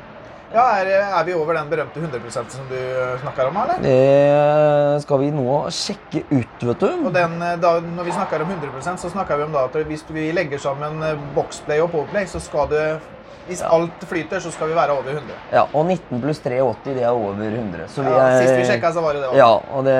Ja, 0.51 0.65
er, 0.81 0.89
er 1.15 1.23
vi 1.23 1.31
over 1.33 1.56
den 1.56 1.69
berømte 1.71 2.01
100% 2.03 2.50
som 2.51 2.65
du 2.68 2.75
snakker 3.21 3.47
om, 3.47 3.56
eller? 3.62 3.77
Det 3.85 5.01
skal 5.06 5.21
vi 5.21 5.29
nå 5.31 5.53
sjekke 5.71 6.25
ut, 6.27 6.65
vet 6.68 6.81
du. 6.83 6.89
Og 7.07 7.13
den, 7.15 7.38
eh, 7.39 7.53
da, 7.63 7.77
når 7.79 8.09
vi 8.09 8.15
snakker 8.18 8.44
om 8.44 8.51
100% 8.51 9.00
så 9.00 9.12
snakker 9.13 9.39
vi 9.39 9.45
om 9.47 9.56
at 9.62 9.77
hvis 9.88 10.03
vi 10.12 10.25
legger 10.35 10.59
sammen 10.59 11.00
eh, 11.07 11.15
boxplay 11.38 11.79
og 11.79 11.91
powerplay, 11.94 12.27
så 12.27 12.41
skal 12.44 12.68
det 12.73 12.85
Hvis 13.47 13.63
alt 13.65 14.03
flyter, 14.06 14.39
så 14.39 14.51
skal 14.53 14.69
vi 14.69 14.75
være 14.77 14.94
over 14.94 15.07
100. 15.09 15.33
Ja, 15.51 15.63
og 15.74 15.85
19 15.89 16.19
pluss 16.22 16.39
380, 16.43 16.93
det 16.96 17.01
er 17.03 17.10
over 17.10 17.39
100. 17.41 17.88
Så 17.89 18.03
vi 18.05 18.12
Ja, 18.12 18.19
er, 18.27 18.41
sist 18.43 18.53
vi 18.60 18.67
sjekka, 18.69 18.91
så 18.93 19.01
var 19.01 19.15
det 19.17 19.24
det. 19.24 19.29
også. 19.31 19.39
Ja, 19.39 19.77
og 19.79 19.88
det, 19.88 19.96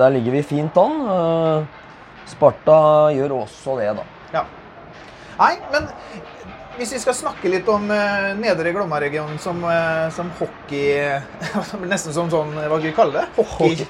der 0.00 0.14
ligger 0.14 0.32
vi 0.38 0.42
fint 0.42 0.78
an. 0.80 0.94
Eh, 1.04 1.66
Sparta 2.32 2.78
gjør 3.14 3.34
også 3.42 3.76
det, 3.78 3.90
da. 3.98 4.06
Ja. 4.32 4.42
Nei, 5.38 5.52
men 5.74 5.90
hvis 6.78 6.92
vi 6.94 7.00
skal 7.02 7.16
snakke 7.16 7.50
litt 7.50 7.68
om 7.70 7.88
uh, 7.90 8.30
Nedre 8.38 8.70
Glomma-regionen 8.74 9.38
som, 9.42 9.58
uh, 9.66 10.06
som 10.14 10.30
hockey 10.38 10.94
Nesten 11.90 12.14
som 12.14 12.30
sånn 12.30 12.54
Hva 12.54 12.78
skal 12.78 12.86
vi 12.86 12.94
kalle 12.96 13.18
det? 13.18 13.26
Hockey. 13.36 13.56
Hockey. 13.58 13.86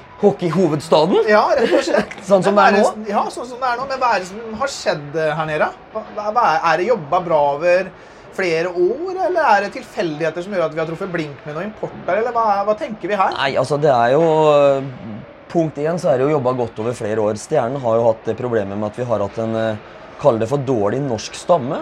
Ja, 1.29 1.43
rett 1.57 1.75
og 1.77 1.85
slett. 1.85 2.15
Sånn 2.29 2.45
som 2.45 2.57
det 2.57 2.65
er 2.65 2.77
nå? 2.79 2.93
Ja, 3.09 3.23
sånn 3.31 3.47
som 3.47 3.61
det 3.61 3.69
er 3.69 3.79
nå. 3.79 3.85
Men 3.89 4.01
hva 4.01 4.13
er 4.15 4.23
det 4.23 4.29
som 4.31 4.57
har 4.59 4.71
skjedd 4.73 5.17
eh, 5.17 5.31
her 5.37 5.47
nede? 5.47 5.69
Hva, 5.93 6.03
hva 6.35 6.45
er, 6.45 6.57
er 6.71 6.81
det 6.81 6.87
jobba 6.89 7.21
bra 7.25 7.39
over 7.55 7.91
flere 8.35 8.71
år, 8.71 9.13
eller 9.27 9.39
er 9.43 9.65
det 9.65 9.71
tilfeldigheter 9.77 10.45
som 10.45 10.53
gjør 10.55 10.65
at 10.67 10.75
vi 10.75 10.81
har 10.81 10.89
truffet 10.89 11.11
blink 11.11 11.45
med 11.47 11.55
noen 11.57 11.69
importer, 11.71 12.19
eller 12.21 12.35
hva, 12.35 12.45
hva 12.67 12.75
tenker 12.79 13.11
vi 13.11 13.17
her? 13.19 13.33
Nei, 13.35 13.49
altså 13.59 13.79
det 13.81 13.91
er 13.93 14.15
jo 14.15 14.25
Punkt 15.49 15.79
én 15.81 15.97
så 15.97 16.11
er 16.11 16.19
det 16.19 16.27
jo 16.27 16.35
jobba 16.35 16.51
godt 16.59 16.77
over 16.83 16.93
flere 16.93 17.23
år. 17.25 17.39
Stjernen 17.41 17.81
har 17.81 17.95
jo 17.97 18.03
hatt 18.05 18.27
det 18.27 18.35
problemet 18.37 18.77
med 18.77 18.91
at 18.91 18.99
vi 18.99 19.07
har 19.09 19.23
hatt 19.25 19.39
en 19.41 19.55
Kall 20.19 20.37
det 20.37 20.49
for 20.51 20.61
dårlig 20.67 20.99
norsk 21.01 21.37
stamme. 21.39 21.79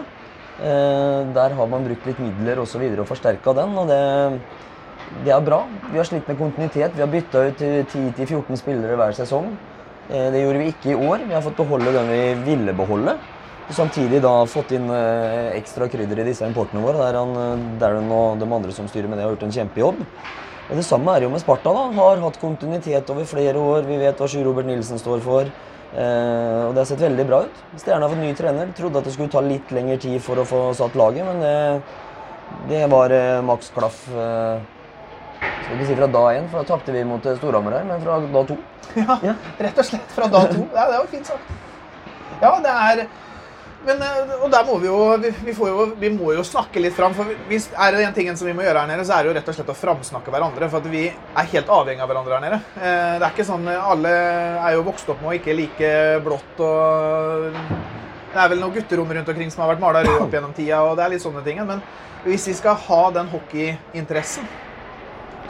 Eh, 0.57 1.33
der 1.35 1.53
har 1.53 1.67
man 1.69 1.85
brukt 1.85 2.05
litt 2.09 2.19
midler 2.21 2.57
og 2.57 2.67
så 2.69 2.79
videre 2.81 3.03
og 3.03 3.09
forsterka 3.11 3.53
den, 3.53 3.75
og 3.77 3.91
det, 3.91 3.99
det 5.25 5.33
er 5.35 5.43
bra. 5.45 5.61
Vi 5.91 5.99
har 5.99 6.07
slitt 6.09 6.25
med 6.29 6.39
kontinuitet. 6.39 6.95
Vi 6.97 7.03
har 7.03 7.11
bytta 7.11 7.43
ut 7.51 7.61
eh, 7.61 7.83
10-14 7.85 8.57
spillere 8.63 8.97
hver 8.97 9.13
sesong. 9.17 9.51
Eh, 10.09 10.29
det 10.33 10.41
gjorde 10.41 10.63
vi 10.63 10.71
ikke 10.73 10.93
i 10.95 10.97
år. 10.97 11.27
Vi 11.27 11.35
har 11.37 11.45
fått 11.45 11.61
beholde 11.61 11.93
den 11.93 12.09
vi 12.09 12.23
ville 12.47 12.73
beholde. 12.73 13.17
Og 13.67 13.75
Samtidig 13.75 14.23
da 14.23 14.33
fått 14.49 14.73
inn 14.73 14.89
eh, 14.89 15.53
ekstra 15.59 15.89
krydder 15.91 16.23
i 16.23 16.27
disse 16.31 16.47
importene 16.49 16.81
våre. 16.81 17.05
Der 17.05 17.21
han, 17.21 17.69
Darren 17.77 18.09
og 18.09 18.41
de 18.41 18.49
andre 18.49 18.73
som 18.73 18.89
styrer 18.89 19.11
med 19.11 19.19
det, 19.19 19.27
har 19.27 19.35
gjort 19.35 19.45
en 19.45 19.57
kjempejobb. 19.59 20.03
Det 20.67 20.83
samme 20.83 21.13
er 21.15 21.23
jo 21.23 21.31
med 21.31 21.39
Sparta. 21.43 21.71
da, 21.71 21.85
Har 21.95 22.25
hatt 22.25 22.41
kontinuitet 22.41 23.13
over 23.13 23.29
flere 23.29 23.61
år. 23.61 23.85
Vi 23.87 24.01
vet 24.01 24.17
hva 24.17 24.27
Sjur 24.27 24.49
Robert 24.49 24.67
Nilsen 24.67 24.99
står 24.99 25.21
for. 25.23 25.53
Eh, 25.96 26.62
og 26.67 26.74
Det 26.75 26.82
har 26.84 26.86
sett 26.89 27.00
veldig 27.06 27.25
bra 27.29 27.41
ut. 27.48 27.60
Stjerna 27.79 28.06
har 28.08 28.12
fått 28.13 28.24
ny 28.24 28.34
trener. 28.36 28.72
Trodde 28.77 29.00
at 29.00 29.08
det 29.08 29.13
skulle 29.15 29.32
ta 29.32 29.41
litt 29.46 29.72
lengre 29.72 29.98
tid 30.03 30.20
for 30.22 30.41
å 30.41 30.46
få 30.48 30.63
satt 30.77 30.96
laget, 31.00 31.24
men 31.25 31.39
det, 31.39 31.53
det 32.72 32.82
var 32.91 33.13
eh, 33.15 33.41
maks 33.46 33.72
klaff. 33.75 34.01
Eh, 34.12 34.58
skal 35.63 35.77
ikke 35.77 35.88
si 35.89 35.96
fra 36.00 36.08
da 36.12 36.25
én, 36.38 36.50
for 36.51 36.62
da 36.63 36.67
tapte 36.75 36.94
vi 36.96 37.03
mot 37.08 37.24
Storhamar 37.39 37.79
her, 37.79 37.88
men 37.88 38.03
fra 38.03 38.20
da 38.20 38.44
to. 38.51 38.58
Ja, 38.98 39.17
Ja. 39.24 39.34
rett 39.60 39.79
og 39.79 39.86
slett 39.86 40.12
fra 40.15 40.27
da 40.32 40.44
to. 40.51 40.62
Ja, 40.75 40.86
det 40.91 41.00
var 41.01 41.08
fint 41.12 41.27
sagt. 41.27 41.56
Ja, 42.41 42.51
det 42.63 42.72
er 42.72 43.01
men 43.88 44.01
eh, 44.03 44.34
og 44.44 44.51
der 44.51 44.65
må 44.67 44.77
vi 44.82 44.89
jo 44.89 44.98
vi, 45.24 45.32
vi, 45.48 45.53
jo 45.56 45.86
vi 46.00 46.12
må 46.13 46.34
jo 46.36 46.44
snakke 46.46 46.82
litt 46.84 46.96
fram. 46.98 47.15
For 47.17 47.29
hvis 47.50 47.70
er 47.74 47.96
det 47.96 48.03
en 48.06 48.15
ting 48.17 48.29
som 48.36 48.50
vi 48.50 48.56
må 48.58 48.65
gjøre 48.65 48.84
her 48.84 48.91
nede, 48.91 49.06
så 49.08 49.15
er 49.17 49.24
det 49.25 49.32
jo 49.32 49.38
rett 49.39 49.51
og 49.51 49.58
slett 49.58 49.72
å 49.74 49.77
framsnakke 49.77 50.34
hverandre. 50.34 50.70
For 50.74 50.91
vi 50.91 51.06
er 51.10 51.51
helt 51.53 51.72
avhengig 51.79 52.03
av 52.03 52.12
hverandre 52.12 52.38
her 52.38 52.46
nede. 52.46 52.62
Eh, 52.77 53.15
Det 53.17 53.25
er 53.25 53.34
ikke 53.34 53.48
sånn 53.48 53.67
Alle 53.72 54.12
er 54.12 54.75
jo 54.75 54.86
vokst 54.88 55.10
opp 55.10 55.24
med 55.24 55.32
å 55.32 55.38
ikke 55.39 55.56
like 55.58 55.94
blått 56.25 56.62
og 56.63 57.58
Det 58.34 58.44
er 58.44 58.51
vel 58.51 58.62
noen 58.62 58.75
gutterom 58.75 59.12
rundt 59.17 59.29
omkring 59.34 59.50
som 59.53 59.63
har 59.63 59.72
vært 59.74 59.82
mala 59.82 60.03
røde 60.06 60.20
opp 60.27 60.34
gjennom 60.36 60.53
tida, 60.53 60.84
og 60.84 60.98
det 61.00 61.06
er 61.06 61.13
litt 61.15 61.24
sånne 61.24 61.41
ting. 61.46 61.63
Men 61.65 61.82
hvis 62.27 62.48
vi 62.51 62.58
skal 62.60 62.75
ha 62.75 63.01
den 63.15 63.29
hockeyinteressen, 63.32 64.46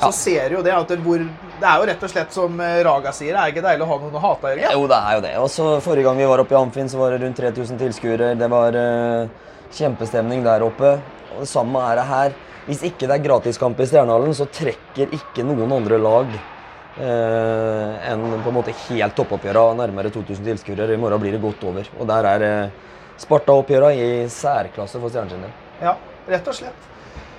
så 0.01 0.11
ser 0.13 0.53
jo 0.53 0.63
det 0.65 0.73
at 0.75 0.91
det, 0.91 0.99
hvor, 1.05 1.21
det 1.21 1.67
er 1.67 1.81
jo 1.81 1.87
rett 1.89 2.03
og 2.05 2.11
slett 2.11 2.33
som 2.35 2.59
eh, 2.61 2.79
Raga 2.85 3.13
sier, 3.15 3.33
det 3.33 3.43
er 3.43 3.53
ikke 3.53 3.65
deilig 3.65 3.85
å 3.85 3.89
ha 3.89 3.99
noen 4.03 4.17
å 4.19 4.23
hate, 4.23 4.51
Jørgen? 4.53 4.73
Jo, 4.77 4.89
det 4.91 4.97
er 4.97 5.15
jo 5.17 5.23
det. 5.25 5.35
Og 5.41 5.47
så 5.53 5.69
Forrige 5.83 6.09
gang 6.09 6.19
vi 6.21 6.27
var 6.29 6.43
oppe 6.43 6.53
i 6.55 6.59
Amfinn, 6.59 6.91
så 6.91 6.99
var 7.01 7.15
det 7.15 7.21
rundt 7.23 7.39
3000 7.41 7.79
tilskuere. 7.81 8.33
Det 8.37 8.49
var 8.51 8.77
uh, 8.77 9.47
kjempestemning 9.73 10.43
der 10.45 10.65
oppe. 10.65 10.97
Og 11.35 11.41
det 11.43 11.49
samme 11.49 11.81
er 11.89 11.99
det 11.99 12.05
her. 12.11 12.37
Hvis 12.67 12.83
ikke 12.83 13.07
det 13.07 13.15
er 13.15 13.23
gratiskamp 13.23 13.79
i 13.79 13.87
Stjernehallen, 13.87 14.35
så 14.35 14.49
trekker 14.51 15.13
ikke 15.15 15.45
noen 15.47 15.71
andre 15.71 15.99
lag 16.01 16.33
eh, 16.35 18.09
enn 18.11 18.25
på 18.43 18.51
en 18.51 18.57
måte 18.57 18.73
helt 18.89 19.15
toppoppgjøra 19.15 19.69
nærmere 19.79 20.11
2000 20.11 20.49
tilskuere. 20.49 20.89
I 20.91 20.99
morgen 20.99 21.21
blir 21.23 21.37
det 21.37 21.43
godt 21.43 21.63
over. 21.69 21.87
Og 21.95 22.09
der 22.09 22.27
er 22.33 22.45
eh, 22.47 22.75
Sparta-oppgjøra 23.23 23.93
i 23.95 24.09
særklasse 24.29 24.99
for 24.99 25.13
Stjernen 25.13 25.31
sin 25.31 25.45
del. 25.47 25.55
Ja, 25.79 25.95
rett 26.27 26.51
og 26.51 26.57
slett. 26.57 26.89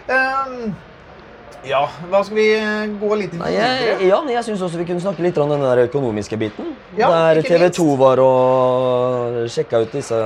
Ehm, 0.09 0.73
ja, 1.67 1.81
da 2.11 2.21
skal 2.25 2.37
vi 2.38 2.47
eh, 2.55 2.90
gå 3.00 3.17
litt 3.19 3.35
Nei, 3.38 3.50
videre? 3.52 3.69
jeg, 3.76 4.09
ja, 4.11 4.19
jeg 4.35 4.45
syns 4.47 4.62
også 4.67 4.81
vi 4.81 4.87
kunne 4.88 5.02
snakke 5.02 5.25
litt 5.25 5.38
om 5.43 5.50
den 5.52 5.64
der 5.64 5.85
økonomiske 5.87 6.38
biten. 6.40 6.75
Ja, 6.99 7.11
der 7.31 7.43
TV 7.47 7.69
2 7.75 7.87
var 8.00 8.23
og 8.23 9.40
sjekka 9.52 9.83
ut 9.85 9.97
disse 9.97 10.21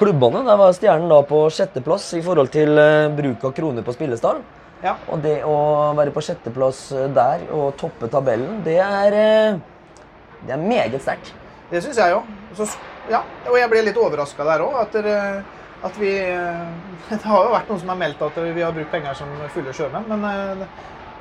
klubbene. 0.00 0.42
Der 0.46 0.58
var 0.60 0.74
Stjernen 0.76 1.12
da 1.12 1.20
på 1.26 1.44
sjetteplass 1.54 2.10
i 2.18 2.22
forhold 2.24 2.52
til 2.54 2.74
eh, 2.78 3.10
bruk 3.14 3.46
av 3.48 3.54
kroner 3.56 3.86
på 3.86 3.94
spillestall. 3.96 4.42
Ja. 4.82 4.96
Og 5.14 5.22
det 5.22 5.38
å 5.46 5.56
være 5.98 6.14
på 6.14 6.24
sjetteplass 6.26 6.84
eh, 6.96 7.08
der 7.14 7.46
og 7.54 7.76
toppe 7.80 8.10
tabellen, 8.12 8.60
det 8.66 8.80
er, 8.82 9.18
det 10.42 10.56
er 10.56 10.62
meget 10.62 11.00
sterkt. 11.02 11.34
Det 11.70 11.80
syns 11.84 12.00
jeg 12.02 12.18
òg. 12.18 12.38
Ja, 13.10 13.22
og 13.48 13.56
jeg 13.56 13.70
ble 13.72 13.86
litt 13.86 13.98
overraska 13.98 14.44
der 14.46 14.64
òg. 14.66 14.76
At, 15.82 15.98
vi 15.98 16.14
eh, 16.14 16.64
Det 17.10 17.22
har 17.26 17.46
jo 17.46 17.52
vært 17.52 17.70
noen 17.70 17.82
som 17.82 17.92
har 17.92 18.00
meldt 18.00 18.24
at 18.24 18.40
vi 18.54 18.64
har 18.64 18.74
brukt 18.74 18.92
penger 18.92 19.16
som 19.18 19.30
fulle 19.54 19.74
sjømenn, 19.76 20.08
men 20.08 20.26
eh, 20.30 20.66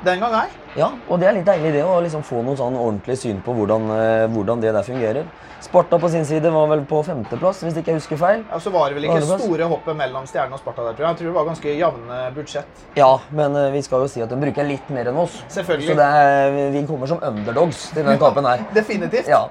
den 0.05 0.21
gang 0.21 0.33
ei. 0.33 0.47
Ja, 0.77 0.89
og 1.09 1.21
det 1.21 1.29
er 1.29 1.35
litt 1.37 1.45
deilig 1.45 1.75
det 1.75 1.85
å 1.85 1.99
liksom 2.01 2.23
få 2.25 2.41
noe 2.45 2.57
sånn 2.57 2.77
ordentlig 2.77 3.19
syn 3.21 3.41
på 3.45 3.53
hvordan, 3.57 3.89
eh, 3.95 4.25
hvordan 4.33 4.61
det 4.63 4.73
der 4.73 4.85
fungerer. 4.85 5.27
Sparta 5.61 5.99
på 6.01 6.09
sin 6.09 6.23
side 6.25 6.49
var 6.49 6.71
vel 6.71 6.81
på 6.89 7.03
femteplass, 7.05 7.59
hvis 7.61 7.75
ikke 7.77 7.93
jeg 7.93 7.99
husker 7.99 8.17
feil. 8.17 8.39
Ja, 8.49 8.57
så 8.63 8.73
var 8.73 8.89
det 8.89 8.97
vel 8.97 9.05
ikke 9.05 9.19
Andreplass? 9.19 9.43
store 9.45 9.67
hoppet 9.69 9.99
mellom 9.99 10.25
Stjernen 10.29 10.57
og 10.57 10.61
Sparta 10.63 10.87
der, 10.87 10.95
tror 10.97 11.05
jeg. 11.05 11.11
Jeg 11.11 11.19
tror 11.19 11.29
det 11.29 11.35
var 11.35 11.49
ganske 11.51 11.75
jevne 11.77 12.21
budsjett. 12.37 12.81
Ja, 12.97 13.11
men 13.37 13.59
vi 13.75 13.83
skal 13.85 14.01
jo 14.01 14.09
si 14.09 14.25
at 14.25 14.33
de 14.33 14.39
bruker 14.41 14.65
litt 14.65 14.89
mer 14.89 15.11
enn 15.11 15.21
oss. 15.21 15.37
Selvfølgelig. 15.53 15.91
Så 15.91 15.99
det 16.01 16.09
er, 16.23 16.57
vi 16.73 16.81
kommer 16.89 17.13
som 17.13 17.21
underdogs 17.21 17.83
til 17.93 18.09
den 18.09 18.17
kampen 18.21 18.49
her. 18.49 18.65
Definitivt. 18.79 19.29
Ja. 19.29 19.45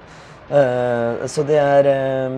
Uh, 0.50 1.28
så 1.30 1.46
det 1.46 1.60
er 1.62 1.86
eh, 1.86 2.32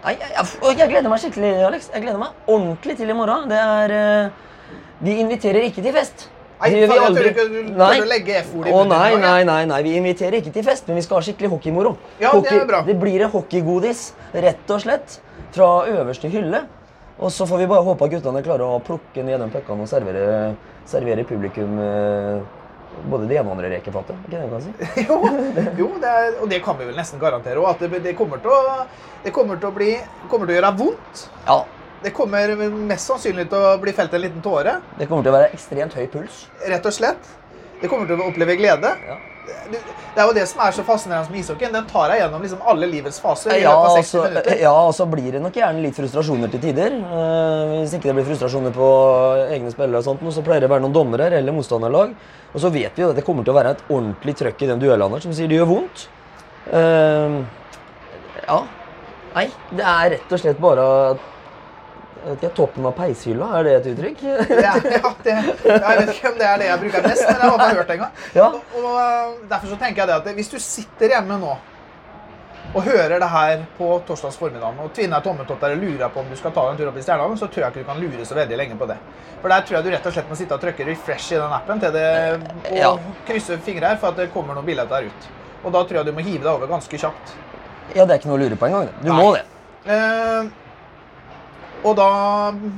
Nei, 0.00 0.16
jeg, 0.16 0.44
jeg, 0.78 0.88
gleder 0.88 1.10
meg 1.12 1.20
skikkelig, 1.20 1.54
Alex. 1.68 1.88
Jeg 1.92 2.04
gleder 2.06 2.20
meg 2.20 2.50
ordentlig 2.50 2.96
til 2.96 3.10
i 3.12 3.16
morgen. 3.16 3.48
Det 3.50 3.58
er 3.60 3.96
eh, 3.96 4.76
Vi 5.04 5.16
inviterer 5.20 5.66
ikke 5.68 5.84
til 5.84 5.96
fest. 5.96 6.28
Nei, 6.60 6.70
vi 6.74 6.80
faen, 6.84 6.98
jeg 6.98 7.06
aldri. 7.08 7.22
tør 7.22 7.30
ikke 7.30 7.44
du 7.48 7.76
Nei. 7.80 7.90
tør 7.94 8.04
å 8.04 8.08
legge 8.10 8.34
F-ord 8.42 8.66
i 8.68 8.72
munnen 8.74 8.90
nei, 8.92 9.12
nei, 9.22 9.44
nei, 9.48 9.60
nei, 9.70 9.78
vi 9.86 9.94
inviterer 9.96 10.42
ikke 10.42 10.52
til 10.52 10.66
fest, 10.66 10.90
men 10.90 10.98
vi 10.98 11.04
skal 11.06 11.16
ha 11.16 11.24
skikkelig 11.24 11.48
hockeymoro. 11.54 11.94
Ja, 12.20 12.34
det 12.36 12.52
er 12.52 12.66
bra. 12.68 12.82
det 12.84 12.98
blir 13.00 13.24
en 13.24 13.32
hockeygodis, 13.32 14.02
rett 14.44 14.74
og 14.74 14.82
slett, 14.84 15.16
fra 15.56 15.70
øverste 15.88 16.28
hylle. 16.32 16.66
Og 17.20 17.32
så 17.32 17.46
får 17.48 17.62
vi 17.62 17.68
bare 17.68 17.84
håpe 17.84 18.04
at 18.04 18.12
guttene 18.12 18.44
klarer 18.44 18.76
å 18.76 18.80
plukke 18.84 19.24
ned 19.24 19.40
de 19.40 19.48
puckene 19.52 19.84
og 19.84 19.88
servere, 19.88 20.52
servere 20.88 21.24
publikum 21.28 21.80
eh, 21.80 22.59
både 23.08 23.28
det 23.30 23.38
ene 23.40 23.48
og 23.50 23.56
andre 23.56 23.70
rekefattet. 23.74 24.16
Ikke 24.26 24.36
det 24.36 24.44
jeg 24.44 24.52
kan 24.52 24.62
si? 24.64 24.72
Jo, 25.08 25.18
jo 25.78 25.90
det 26.02 26.14
er, 26.20 26.30
og 26.42 26.48
det 26.52 26.62
kan 26.64 26.78
vi 26.78 26.88
vel 26.90 26.96
nesten 26.98 27.20
garantere 27.22 27.62
òg. 27.62 27.68
At 27.74 27.84
det, 27.84 28.02
det, 28.04 28.14
kommer 28.18 28.40
å, 28.44 28.60
det 29.24 29.34
kommer 29.36 29.60
til 29.60 29.70
å 29.70 29.74
bli 29.76 29.92
kommer 30.30 30.48
til 30.50 30.56
å 30.56 30.58
gjøre 30.60 30.72
vondt. 30.80 31.26
Ja, 31.48 31.60
Det 32.00 32.14
kommer 32.16 32.54
mest 32.72 33.10
sannsynlig 33.10 33.48
til 33.52 33.60
å 33.60 33.74
bli 33.80 33.92
felt 33.92 34.14
en 34.16 34.22
liten 34.24 34.40
tåre. 34.44 34.78
det 34.96 35.08
kommer 35.08 35.26
til 35.26 35.34
å 35.34 35.36
være 35.36 35.50
ekstremt 35.52 35.96
høy 35.98 36.06
puls. 36.12 36.46
Rett 36.64 36.86
og 36.88 36.96
slett. 36.96 37.34
Det 37.80 37.88
kommer 37.88 38.08
til 38.08 38.20
å 38.20 38.28
oppleve 38.30 38.56
glede. 38.60 38.94
Ja. 39.08 39.16
Det, 39.70 39.78
det 40.14 40.20
er 40.20 40.26
jo 40.28 40.34
det 40.36 40.44
som 40.50 40.60
er 40.62 40.74
så 40.74 40.82
fascinerende 40.86 41.32
med 41.32 41.40
ishockeyen. 41.40 41.72
Den 41.74 41.86
tar 41.90 42.10
deg 42.12 42.20
gjennom 42.20 42.42
liksom 42.44 42.60
alle 42.70 42.88
livets 42.90 43.20
faser. 43.22 43.54
i 43.56 43.62
Ja, 43.62 43.72
løpet 43.72 43.90
av 43.90 43.96
60 43.96 44.18
altså, 44.26 44.56
ja, 44.60 44.72
og 44.88 44.92
så 44.98 45.06
blir 45.10 45.30
det 45.36 45.40
nok 45.42 45.56
gjerne 45.56 45.82
litt 45.84 45.96
frustrasjoner 45.96 46.52
til 46.52 46.62
tider. 46.66 46.96
Eh, 46.98 47.72
hvis 47.80 47.94
ikke 47.96 48.10
det 48.10 48.16
blir 48.18 48.28
frustrasjoner 48.28 48.74
på 48.76 48.90
egne 49.56 49.72
spillere, 49.72 50.02
og 50.02 50.06
sånt, 50.06 50.26
så 50.36 50.44
pleier 50.46 50.64
det 50.64 50.70
å 50.70 50.74
være 50.74 50.84
noen 50.84 50.96
dommere 50.98 51.30
eller 51.38 51.56
motstanderlag. 51.56 52.12
Og 52.50 52.62
så 52.62 52.70
vet 52.74 52.98
vi 52.98 53.04
jo 53.06 53.10
at 53.14 53.18
det 53.18 53.24
kommer 53.26 53.46
til 53.46 53.54
å 53.54 53.58
være 53.60 53.76
et 53.76 53.84
ordentlig 53.88 54.36
trøkk 54.42 54.66
i 54.66 54.70
den 54.72 54.82
duellen 54.82 55.16
her, 55.16 55.24
som 55.24 55.34
sier 55.36 55.50
det 55.50 55.60
gjør 55.60 55.70
vondt. 55.72 56.06
Eh, 56.70 57.40
ja. 58.44 58.60
Nei, 59.30 59.46
det 59.70 59.84
er 59.86 60.16
rett 60.16 60.32
og 60.34 60.42
slett 60.42 60.58
bare 60.62 60.84
jeg 60.84 61.20
vet 62.24 62.42
ikke, 62.44 62.50
toppen 62.56 62.86
av 62.86 62.92
peishylla, 62.98 63.48
er 63.58 63.66
det 63.66 63.72
et 63.80 63.88
uttrykk? 63.94 64.22
Ja, 64.50 64.74
ja, 64.96 65.10
det, 65.24 65.34
jeg 65.64 65.98
vet 66.00 66.12
ikke 66.14 66.30
om 66.32 66.38
det 66.38 66.46
er 66.50 66.58
det 66.62 66.68
jeg 66.70 66.80
bruker 66.84 67.08
mest, 67.08 67.26
men 67.26 67.40
jeg 67.40 67.50
har 67.50 67.74
hørt 67.80 67.88
det 67.90 67.96
en 67.96 68.04
gang. 68.04 68.22
Ja. 68.36 68.46
Og, 68.50 68.78
og 68.80 68.88
uh, 68.94 69.48
Derfor 69.50 69.72
så 69.74 69.78
tenker 69.80 70.02
jeg 70.02 70.10
det 70.12 70.16
at 70.20 70.32
hvis 70.40 70.52
du 70.52 70.58
sitter 70.62 71.14
hjemme 71.16 71.38
nå 71.42 71.56
og 72.70 72.84
hører 72.86 73.16
det 73.18 73.26
her 73.32 73.62
på 73.74 73.86
torsdags 74.06 74.36
formiddag, 74.38 74.76
og 74.78 74.92
tvinner 74.94 75.22
tommetotter 75.24 75.72
og 75.74 75.80
lurer 75.82 76.12
på 76.14 76.20
om 76.22 76.28
du 76.30 76.36
skal 76.38 76.52
ta 76.54 76.68
en 76.70 76.76
tur 76.78 76.86
opp 76.86 76.98
i 77.00 77.02
Stjernehagen, 77.02 77.38
så 77.40 77.48
tror 77.50 77.64
jeg 77.64 77.72
ikke 77.72 77.82
du 77.82 77.88
kan 77.88 77.98
lure 77.98 78.26
så 78.28 78.36
veldig 78.38 78.58
lenge 78.60 78.76
på 78.78 78.86
det. 78.86 78.94
For 79.40 79.50
der 79.50 79.64
tror 79.66 79.78
jeg 79.80 79.86
du 79.88 79.90
rett 79.96 80.06
og 80.06 80.14
slett 80.14 80.28
må 80.30 80.36
sitte 80.38 80.54
og 80.54 80.62
trykke 80.62 80.86
refresh 80.86 81.32
i 81.34 81.40
den 81.40 81.56
appen 81.56 81.82
til 81.82 81.90
det, 81.96 82.06
og 82.70 82.76
Ja. 82.78 82.92
krysse 83.26 83.58
fingre 83.66 83.90
her 83.90 83.98
for 83.98 84.12
at 84.14 84.20
det 84.22 84.28
kommer 84.30 84.54
noen 84.54 84.68
billetter 84.68 85.08
ut. 85.08 85.26
Og 85.64 85.72
da 85.74 85.82
tror 85.82 85.98
jeg 85.98 86.06
du 86.06 86.12
må 86.14 86.22
hive 86.22 86.44
deg 86.44 86.52
over 86.52 86.70
ganske 86.70 87.00
kjapt. 87.02 87.34
Ja, 87.96 88.04
det 88.04 88.12
er 88.14 88.18
ikke 88.20 88.30
noe 88.30 88.38
å 88.38 88.42
lure 88.44 88.60
på 88.60 88.68
engang. 88.70 88.92
Du 89.02 89.10
Nei. 89.10 89.18
må 89.18 89.32
det. 89.34 89.42
Eh, 89.90 90.52
og 91.84 91.94
da 91.96 92.08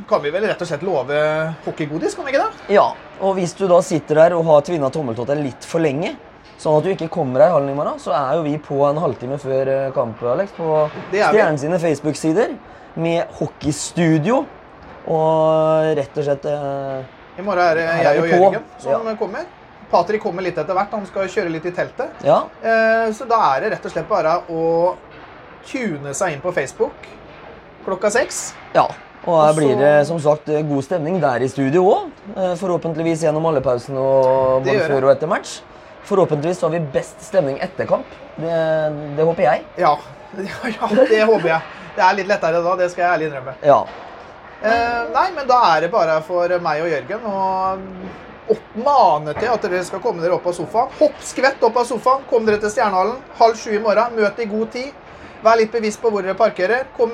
kan 0.08 0.22
vi 0.22 0.30
vel 0.34 0.44
rett 0.46 0.60
og 0.62 0.68
slett 0.68 0.82
love 0.86 1.20
hockeygodis, 1.64 2.14
kan 2.14 2.26
vi 2.26 2.34
ikke 2.34 2.44
det? 2.44 2.74
Ja, 2.76 2.88
og 3.20 3.34
hvis 3.38 3.54
du 3.58 3.64
da 3.70 3.80
sitter 3.82 4.20
der 4.22 4.36
og 4.38 4.44
har 4.46 4.60
tvinna 4.66 4.90
tommeltotter 4.94 5.38
litt 5.42 5.64
for 5.66 5.82
lenge, 5.82 6.14
sånn 6.62 6.76
at 6.78 6.84
du 6.86 6.90
ikke 6.92 7.08
kommer 7.10 7.42
deg 7.42 7.50
i 7.50 7.54
hallen 7.56 7.72
i 7.72 7.74
morgen, 7.78 7.98
så 8.02 8.12
er 8.14 8.36
jo 8.38 8.44
vi 8.46 8.56
på 8.62 8.78
en 8.86 9.00
halvtime 9.02 9.38
før 9.42 9.70
eh, 9.72 9.88
kamp, 9.96 10.20
Alex, 10.34 10.52
på 10.54 10.68
er. 10.86 11.32
Stjernen 11.32 11.58
sine 11.58 11.80
Facebook-sider 11.82 12.54
med 13.02 13.26
hockeystudio. 13.40 14.44
Og 15.10 15.88
rett 15.98 16.18
og 16.20 16.26
slett 16.28 16.44
eh, 16.46 17.00
I 17.40 17.42
morgen 17.42 17.64
er 17.64 17.80
det 17.80 17.86
jeg 17.88 18.20
og. 18.22 18.28
Jørgen 18.30 18.68
som 18.84 19.08
kommer. 19.18 19.48
Patrick 19.90 20.22
kommer 20.24 20.44
litt 20.46 20.56
etter 20.56 20.76
hvert. 20.78 20.92
Han 20.94 21.08
skal 21.10 21.26
kjøre 21.28 21.50
litt 21.52 21.66
i 21.68 21.72
teltet. 21.74 22.22
Ja, 22.24 22.44
Eh, 22.62 23.10
Så 23.12 23.26
da 23.28 23.40
er 23.56 23.64
det 23.66 23.72
rett 23.74 23.88
og 23.90 23.92
slett 23.96 24.06
bare 24.08 24.36
å 24.48 24.94
tune 25.66 26.14
seg 26.14 26.36
inn 26.36 26.40
på 26.44 26.52
Facebook 26.54 26.94
klokka 27.86 28.10
seks. 28.10 28.52
ja. 28.74 28.86
Og 29.22 29.36
her 29.38 29.52
blir 29.54 29.76
det 29.78 29.90
som 30.08 30.16
sagt 30.18 30.48
eh, 30.50 30.64
god 30.66 30.82
stemning 30.82 31.20
der 31.22 31.44
i 31.44 31.48
studio 31.48 31.84
òg. 31.86 32.08
Forhåpentligvis 32.58 33.20
gjennom 33.22 33.44
alle 33.46 33.60
pausene 33.62 34.00
og 34.02 34.64
både 34.66 34.80
før 34.90 35.04
og 35.06 35.12
etter 35.12 35.30
match. 35.30 35.60
Forhåpentligvis 36.08 36.58
så 36.58 36.66
har 36.66 36.72
vi 36.74 36.80
best 36.96 37.22
stemning 37.22 37.60
etter 37.62 37.86
kamp. 37.86 38.08
Det, 38.34 38.56
det 39.14 39.22
håper 39.28 39.46
jeg. 39.46 39.62
Ja. 39.84 39.92
ja, 40.34 40.88
det 41.06 41.20
håper 41.28 41.46
jeg. 41.52 41.60
Det 41.94 42.02
er 42.02 42.16
litt 42.18 42.32
lettere 42.32 42.64
da, 42.64 42.74
det 42.80 42.88
skal 42.90 43.04
jeg 43.04 43.12
ærlig 43.12 43.28
innrømme. 43.30 43.54
Ja. 43.62 43.78
Eh, 44.62 44.98
nei, 45.14 45.28
men 45.36 45.46
da 45.46 45.60
er 45.70 45.84
det 45.86 45.92
bare 45.94 46.18
for 46.26 46.56
meg 46.66 46.82
og 46.82 46.90
Jørgen 46.90 47.30
å 47.30 47.44
oppmane 48.52 49.36
til 49.38 49.48
at 49.52 49.62
dere 49.64 49.84
skal 49.86 50.02
komme 50.02 50.22
dere 50.24 50.34
opp 50.34 50.46
av 50.50 50.56
sofaen. 50.56 50.90
Hopp 50.98 51.22
skvett 51.24 51.62
opp 51.62 51.78
av 51.78 51.86
sofaen, 51.88 52.26
kom 52.30 52.46
dere 52.48 52.58
til 52.62 52.74
Stjernehallen 52.74 53.22
halv 53.38 53.54
sju 53.60 53.70
i 53.76 53.80
morgen. 53.82 54.18
Møt 54.18 54.42
i 54.42 54.48
god 54.50 54.72
tid. 54.74 54.98
Vær 55.42 55.58
litt 55.58 55.72
bevisst 55.74 56.00
på 56.02 56.10
hvor 56.12 56.22
dere 56.22 56.36
parkerer. 56.38 56.86
Kom, 56.96 57.10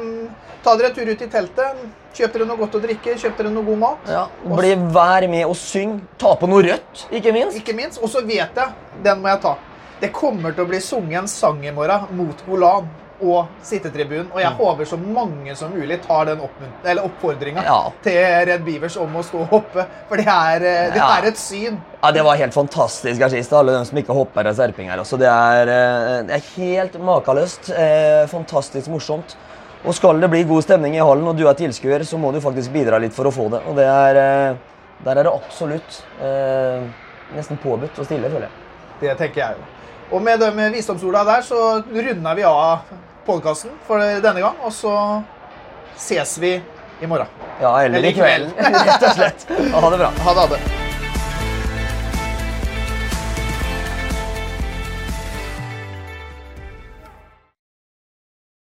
ta 0.65 0.75
dere 0.77 0.91
en 0.91 0.97
tur 0.99 1.09
ut 1.09 1.23
i 1.25 1.29
teltet. 1.33 1.83
Kjøp 2.19 2.35
dere 2.35 2.47
noe 2.49 2.59
godt 2.61 2.77
å 2.77 2.83
drikke, 2.83 3.15
kjøp 3.21 3.37
dere 3.39 3.53
noe 3.55 3.65
god 3.65 3.79
mat. 3.81 4.09
ja. 4.11 4.27
Bli 4.45 4.75
Vær 4.95 5.29
med 5.31 5.47
og 5.47 5.57
syng. 5.57 5.99
Ta 6.21 6.35
på 6.37 6.49
noe 6.51 6.65
rødt, 6.67 7.07
ikke 7.15 7.33
minst. 7.33 7.57
Ikke 7.61 7.77
minst. 7.77 8.03
Og 8.03 8.11
så 8.13 8.25
vet 8.27 8.57
jeg, 8.59 8.73
den 9.05 9.23
må 9.23 9.33
jeg 9.33 9.43
ta. 9.45 9.57
Det 10.01 10.13
kommer 10.15 10.53
til 10.55 10.65
å 10.67 10.71
bli 10.71 10.81
sunget 10.83 11.23
en 11.25 11.29
sang 11.31 11.65
i 11.67 11.73
morgen 11.75 12.11
mot 12.19 12.45
Golan 12.47 12.87
og 13.23 13.47
sittetribunen. 13.67 14.29
Og 14.35 14.41
jeg 14.41 14.51
håper 14.59 14.85
så 14.87 14.97
mange 15.01 15.55
som 15.59 15.73
mulig 15.75 16.01
tar 16.05 16.25
den 16.31 16.41
oppfordringa 17.03 17.65
Ja. 17.65 17.91
til 18.03 18.19
Red 18.47 18.65
Beavers 18.65 18.97
om 18.97 19.17
å 19.17 19.23
stå 19.25 19.41
og 19.41 19.49
hoppe. 19.49 19.87
For 20.09 20.17
det 20.17 20.27
er, 20.27 20.55
eh, 20.57 20.91
det 20.93 20.97
Ja. 20.97 21.19
er 21.19 21.27
et 21.29 21.37
syn. 21.39 21.81
Ja, 22.03 22.11
Det 22.13 22.23
var 22.25 22.37
helt 22.37 22.55
fantastisk 22.55 23.21
her 23.21 23.29
sist. 23.29 23.53
Alle 23.53 23.73
de 23.79 23.85
som 23.85 23.99
ikke 23.99 24.15
hopper 24.15 24.47
er 24.47 24.53
serpinger. 24.55 24.99
Altså, 24.99 25.19
det, 25.19 25.27
er, 25.29 25.63
eh, 25.69 26.23
det 26.23 26.35
er 26.37 26.63
helt 26.63 26.93
makeløst. 27.01 27.71
Eh, 27.71 28.27
fantastisk 28.27 28.89
morsomt. 28.89 29.35
Og 29.85 29.95
skal 29.95 30.21
det 30.21 30.31
bli 30.31 30.43
god 30.45 30.63
stemning 30.63 30.95
i 30.97 30.99
hallen, 30.99 31.27
og 31.29 31.37
du 31.37 31.47
er 31.49 31.55
tilskuer, 31.55 32.01
så 32.05 32.19
må 32.19 32.33
du 32.33 32.41
faktisk 32.41 32.73
bidra 32.73 32.99
litt 33.01 33.13
for 33.15 33.25
å 33.25 33.33
få 33.33 33.49
det. 33.51 33.61
Og 33.69 33.77
det 33.77 33.85
er, 33.87 34.57
der 35.05 35.11
er 35.19 35.23
det 35.23 35.33
absolutt 35.33 36.03
eh, 36.21 36.81
nesten 37.37 37.59
påbudt 37.59 37.99
å 37.99 38.05
stille, 38.05 38.29
føler 38.31 38.49
jeg. 38.49 38.51
Det 39.01 39.19
tenker 39.19 39.37
jeg 39.41 39.55
jo. 39.57 40.17
Og 40.17 40.23
med 40.23 40.41
de 40.41 40.51
visdomsorda 40.73 41.25
der 41.25 41.43
så 41.43 41.85
runder 41.85 42.35
vi 42.35 42.43
av 42.43 42.81
podkasten 43.29 43.77
for 43.87 44.03
denne 44.25 44.43
gang. 44.43 44.59
Og 44.65 44.75
så 44.75 44.97
ses 45.99 46.37
vi 46.43 46.57
i 47.01 47.07
morgen. 47.07 47.31
Ja, 47.61 47.77
eller 47.85 48.03
i 48.05 48.13
i 48.13 48.19
kveld. 48.19 48.53
kvelden, 48.57 48.83
rett 48.91 49.09
og 49.13 49.17
slett. 49.21 49.49
Ha 49.77 49.91
det 49.91 50.05
bra. 50.05 50.13
Ha 50.27 50.35
det. 50.35 50.47
Ha 50.49 50.53
det. 50.57 50.88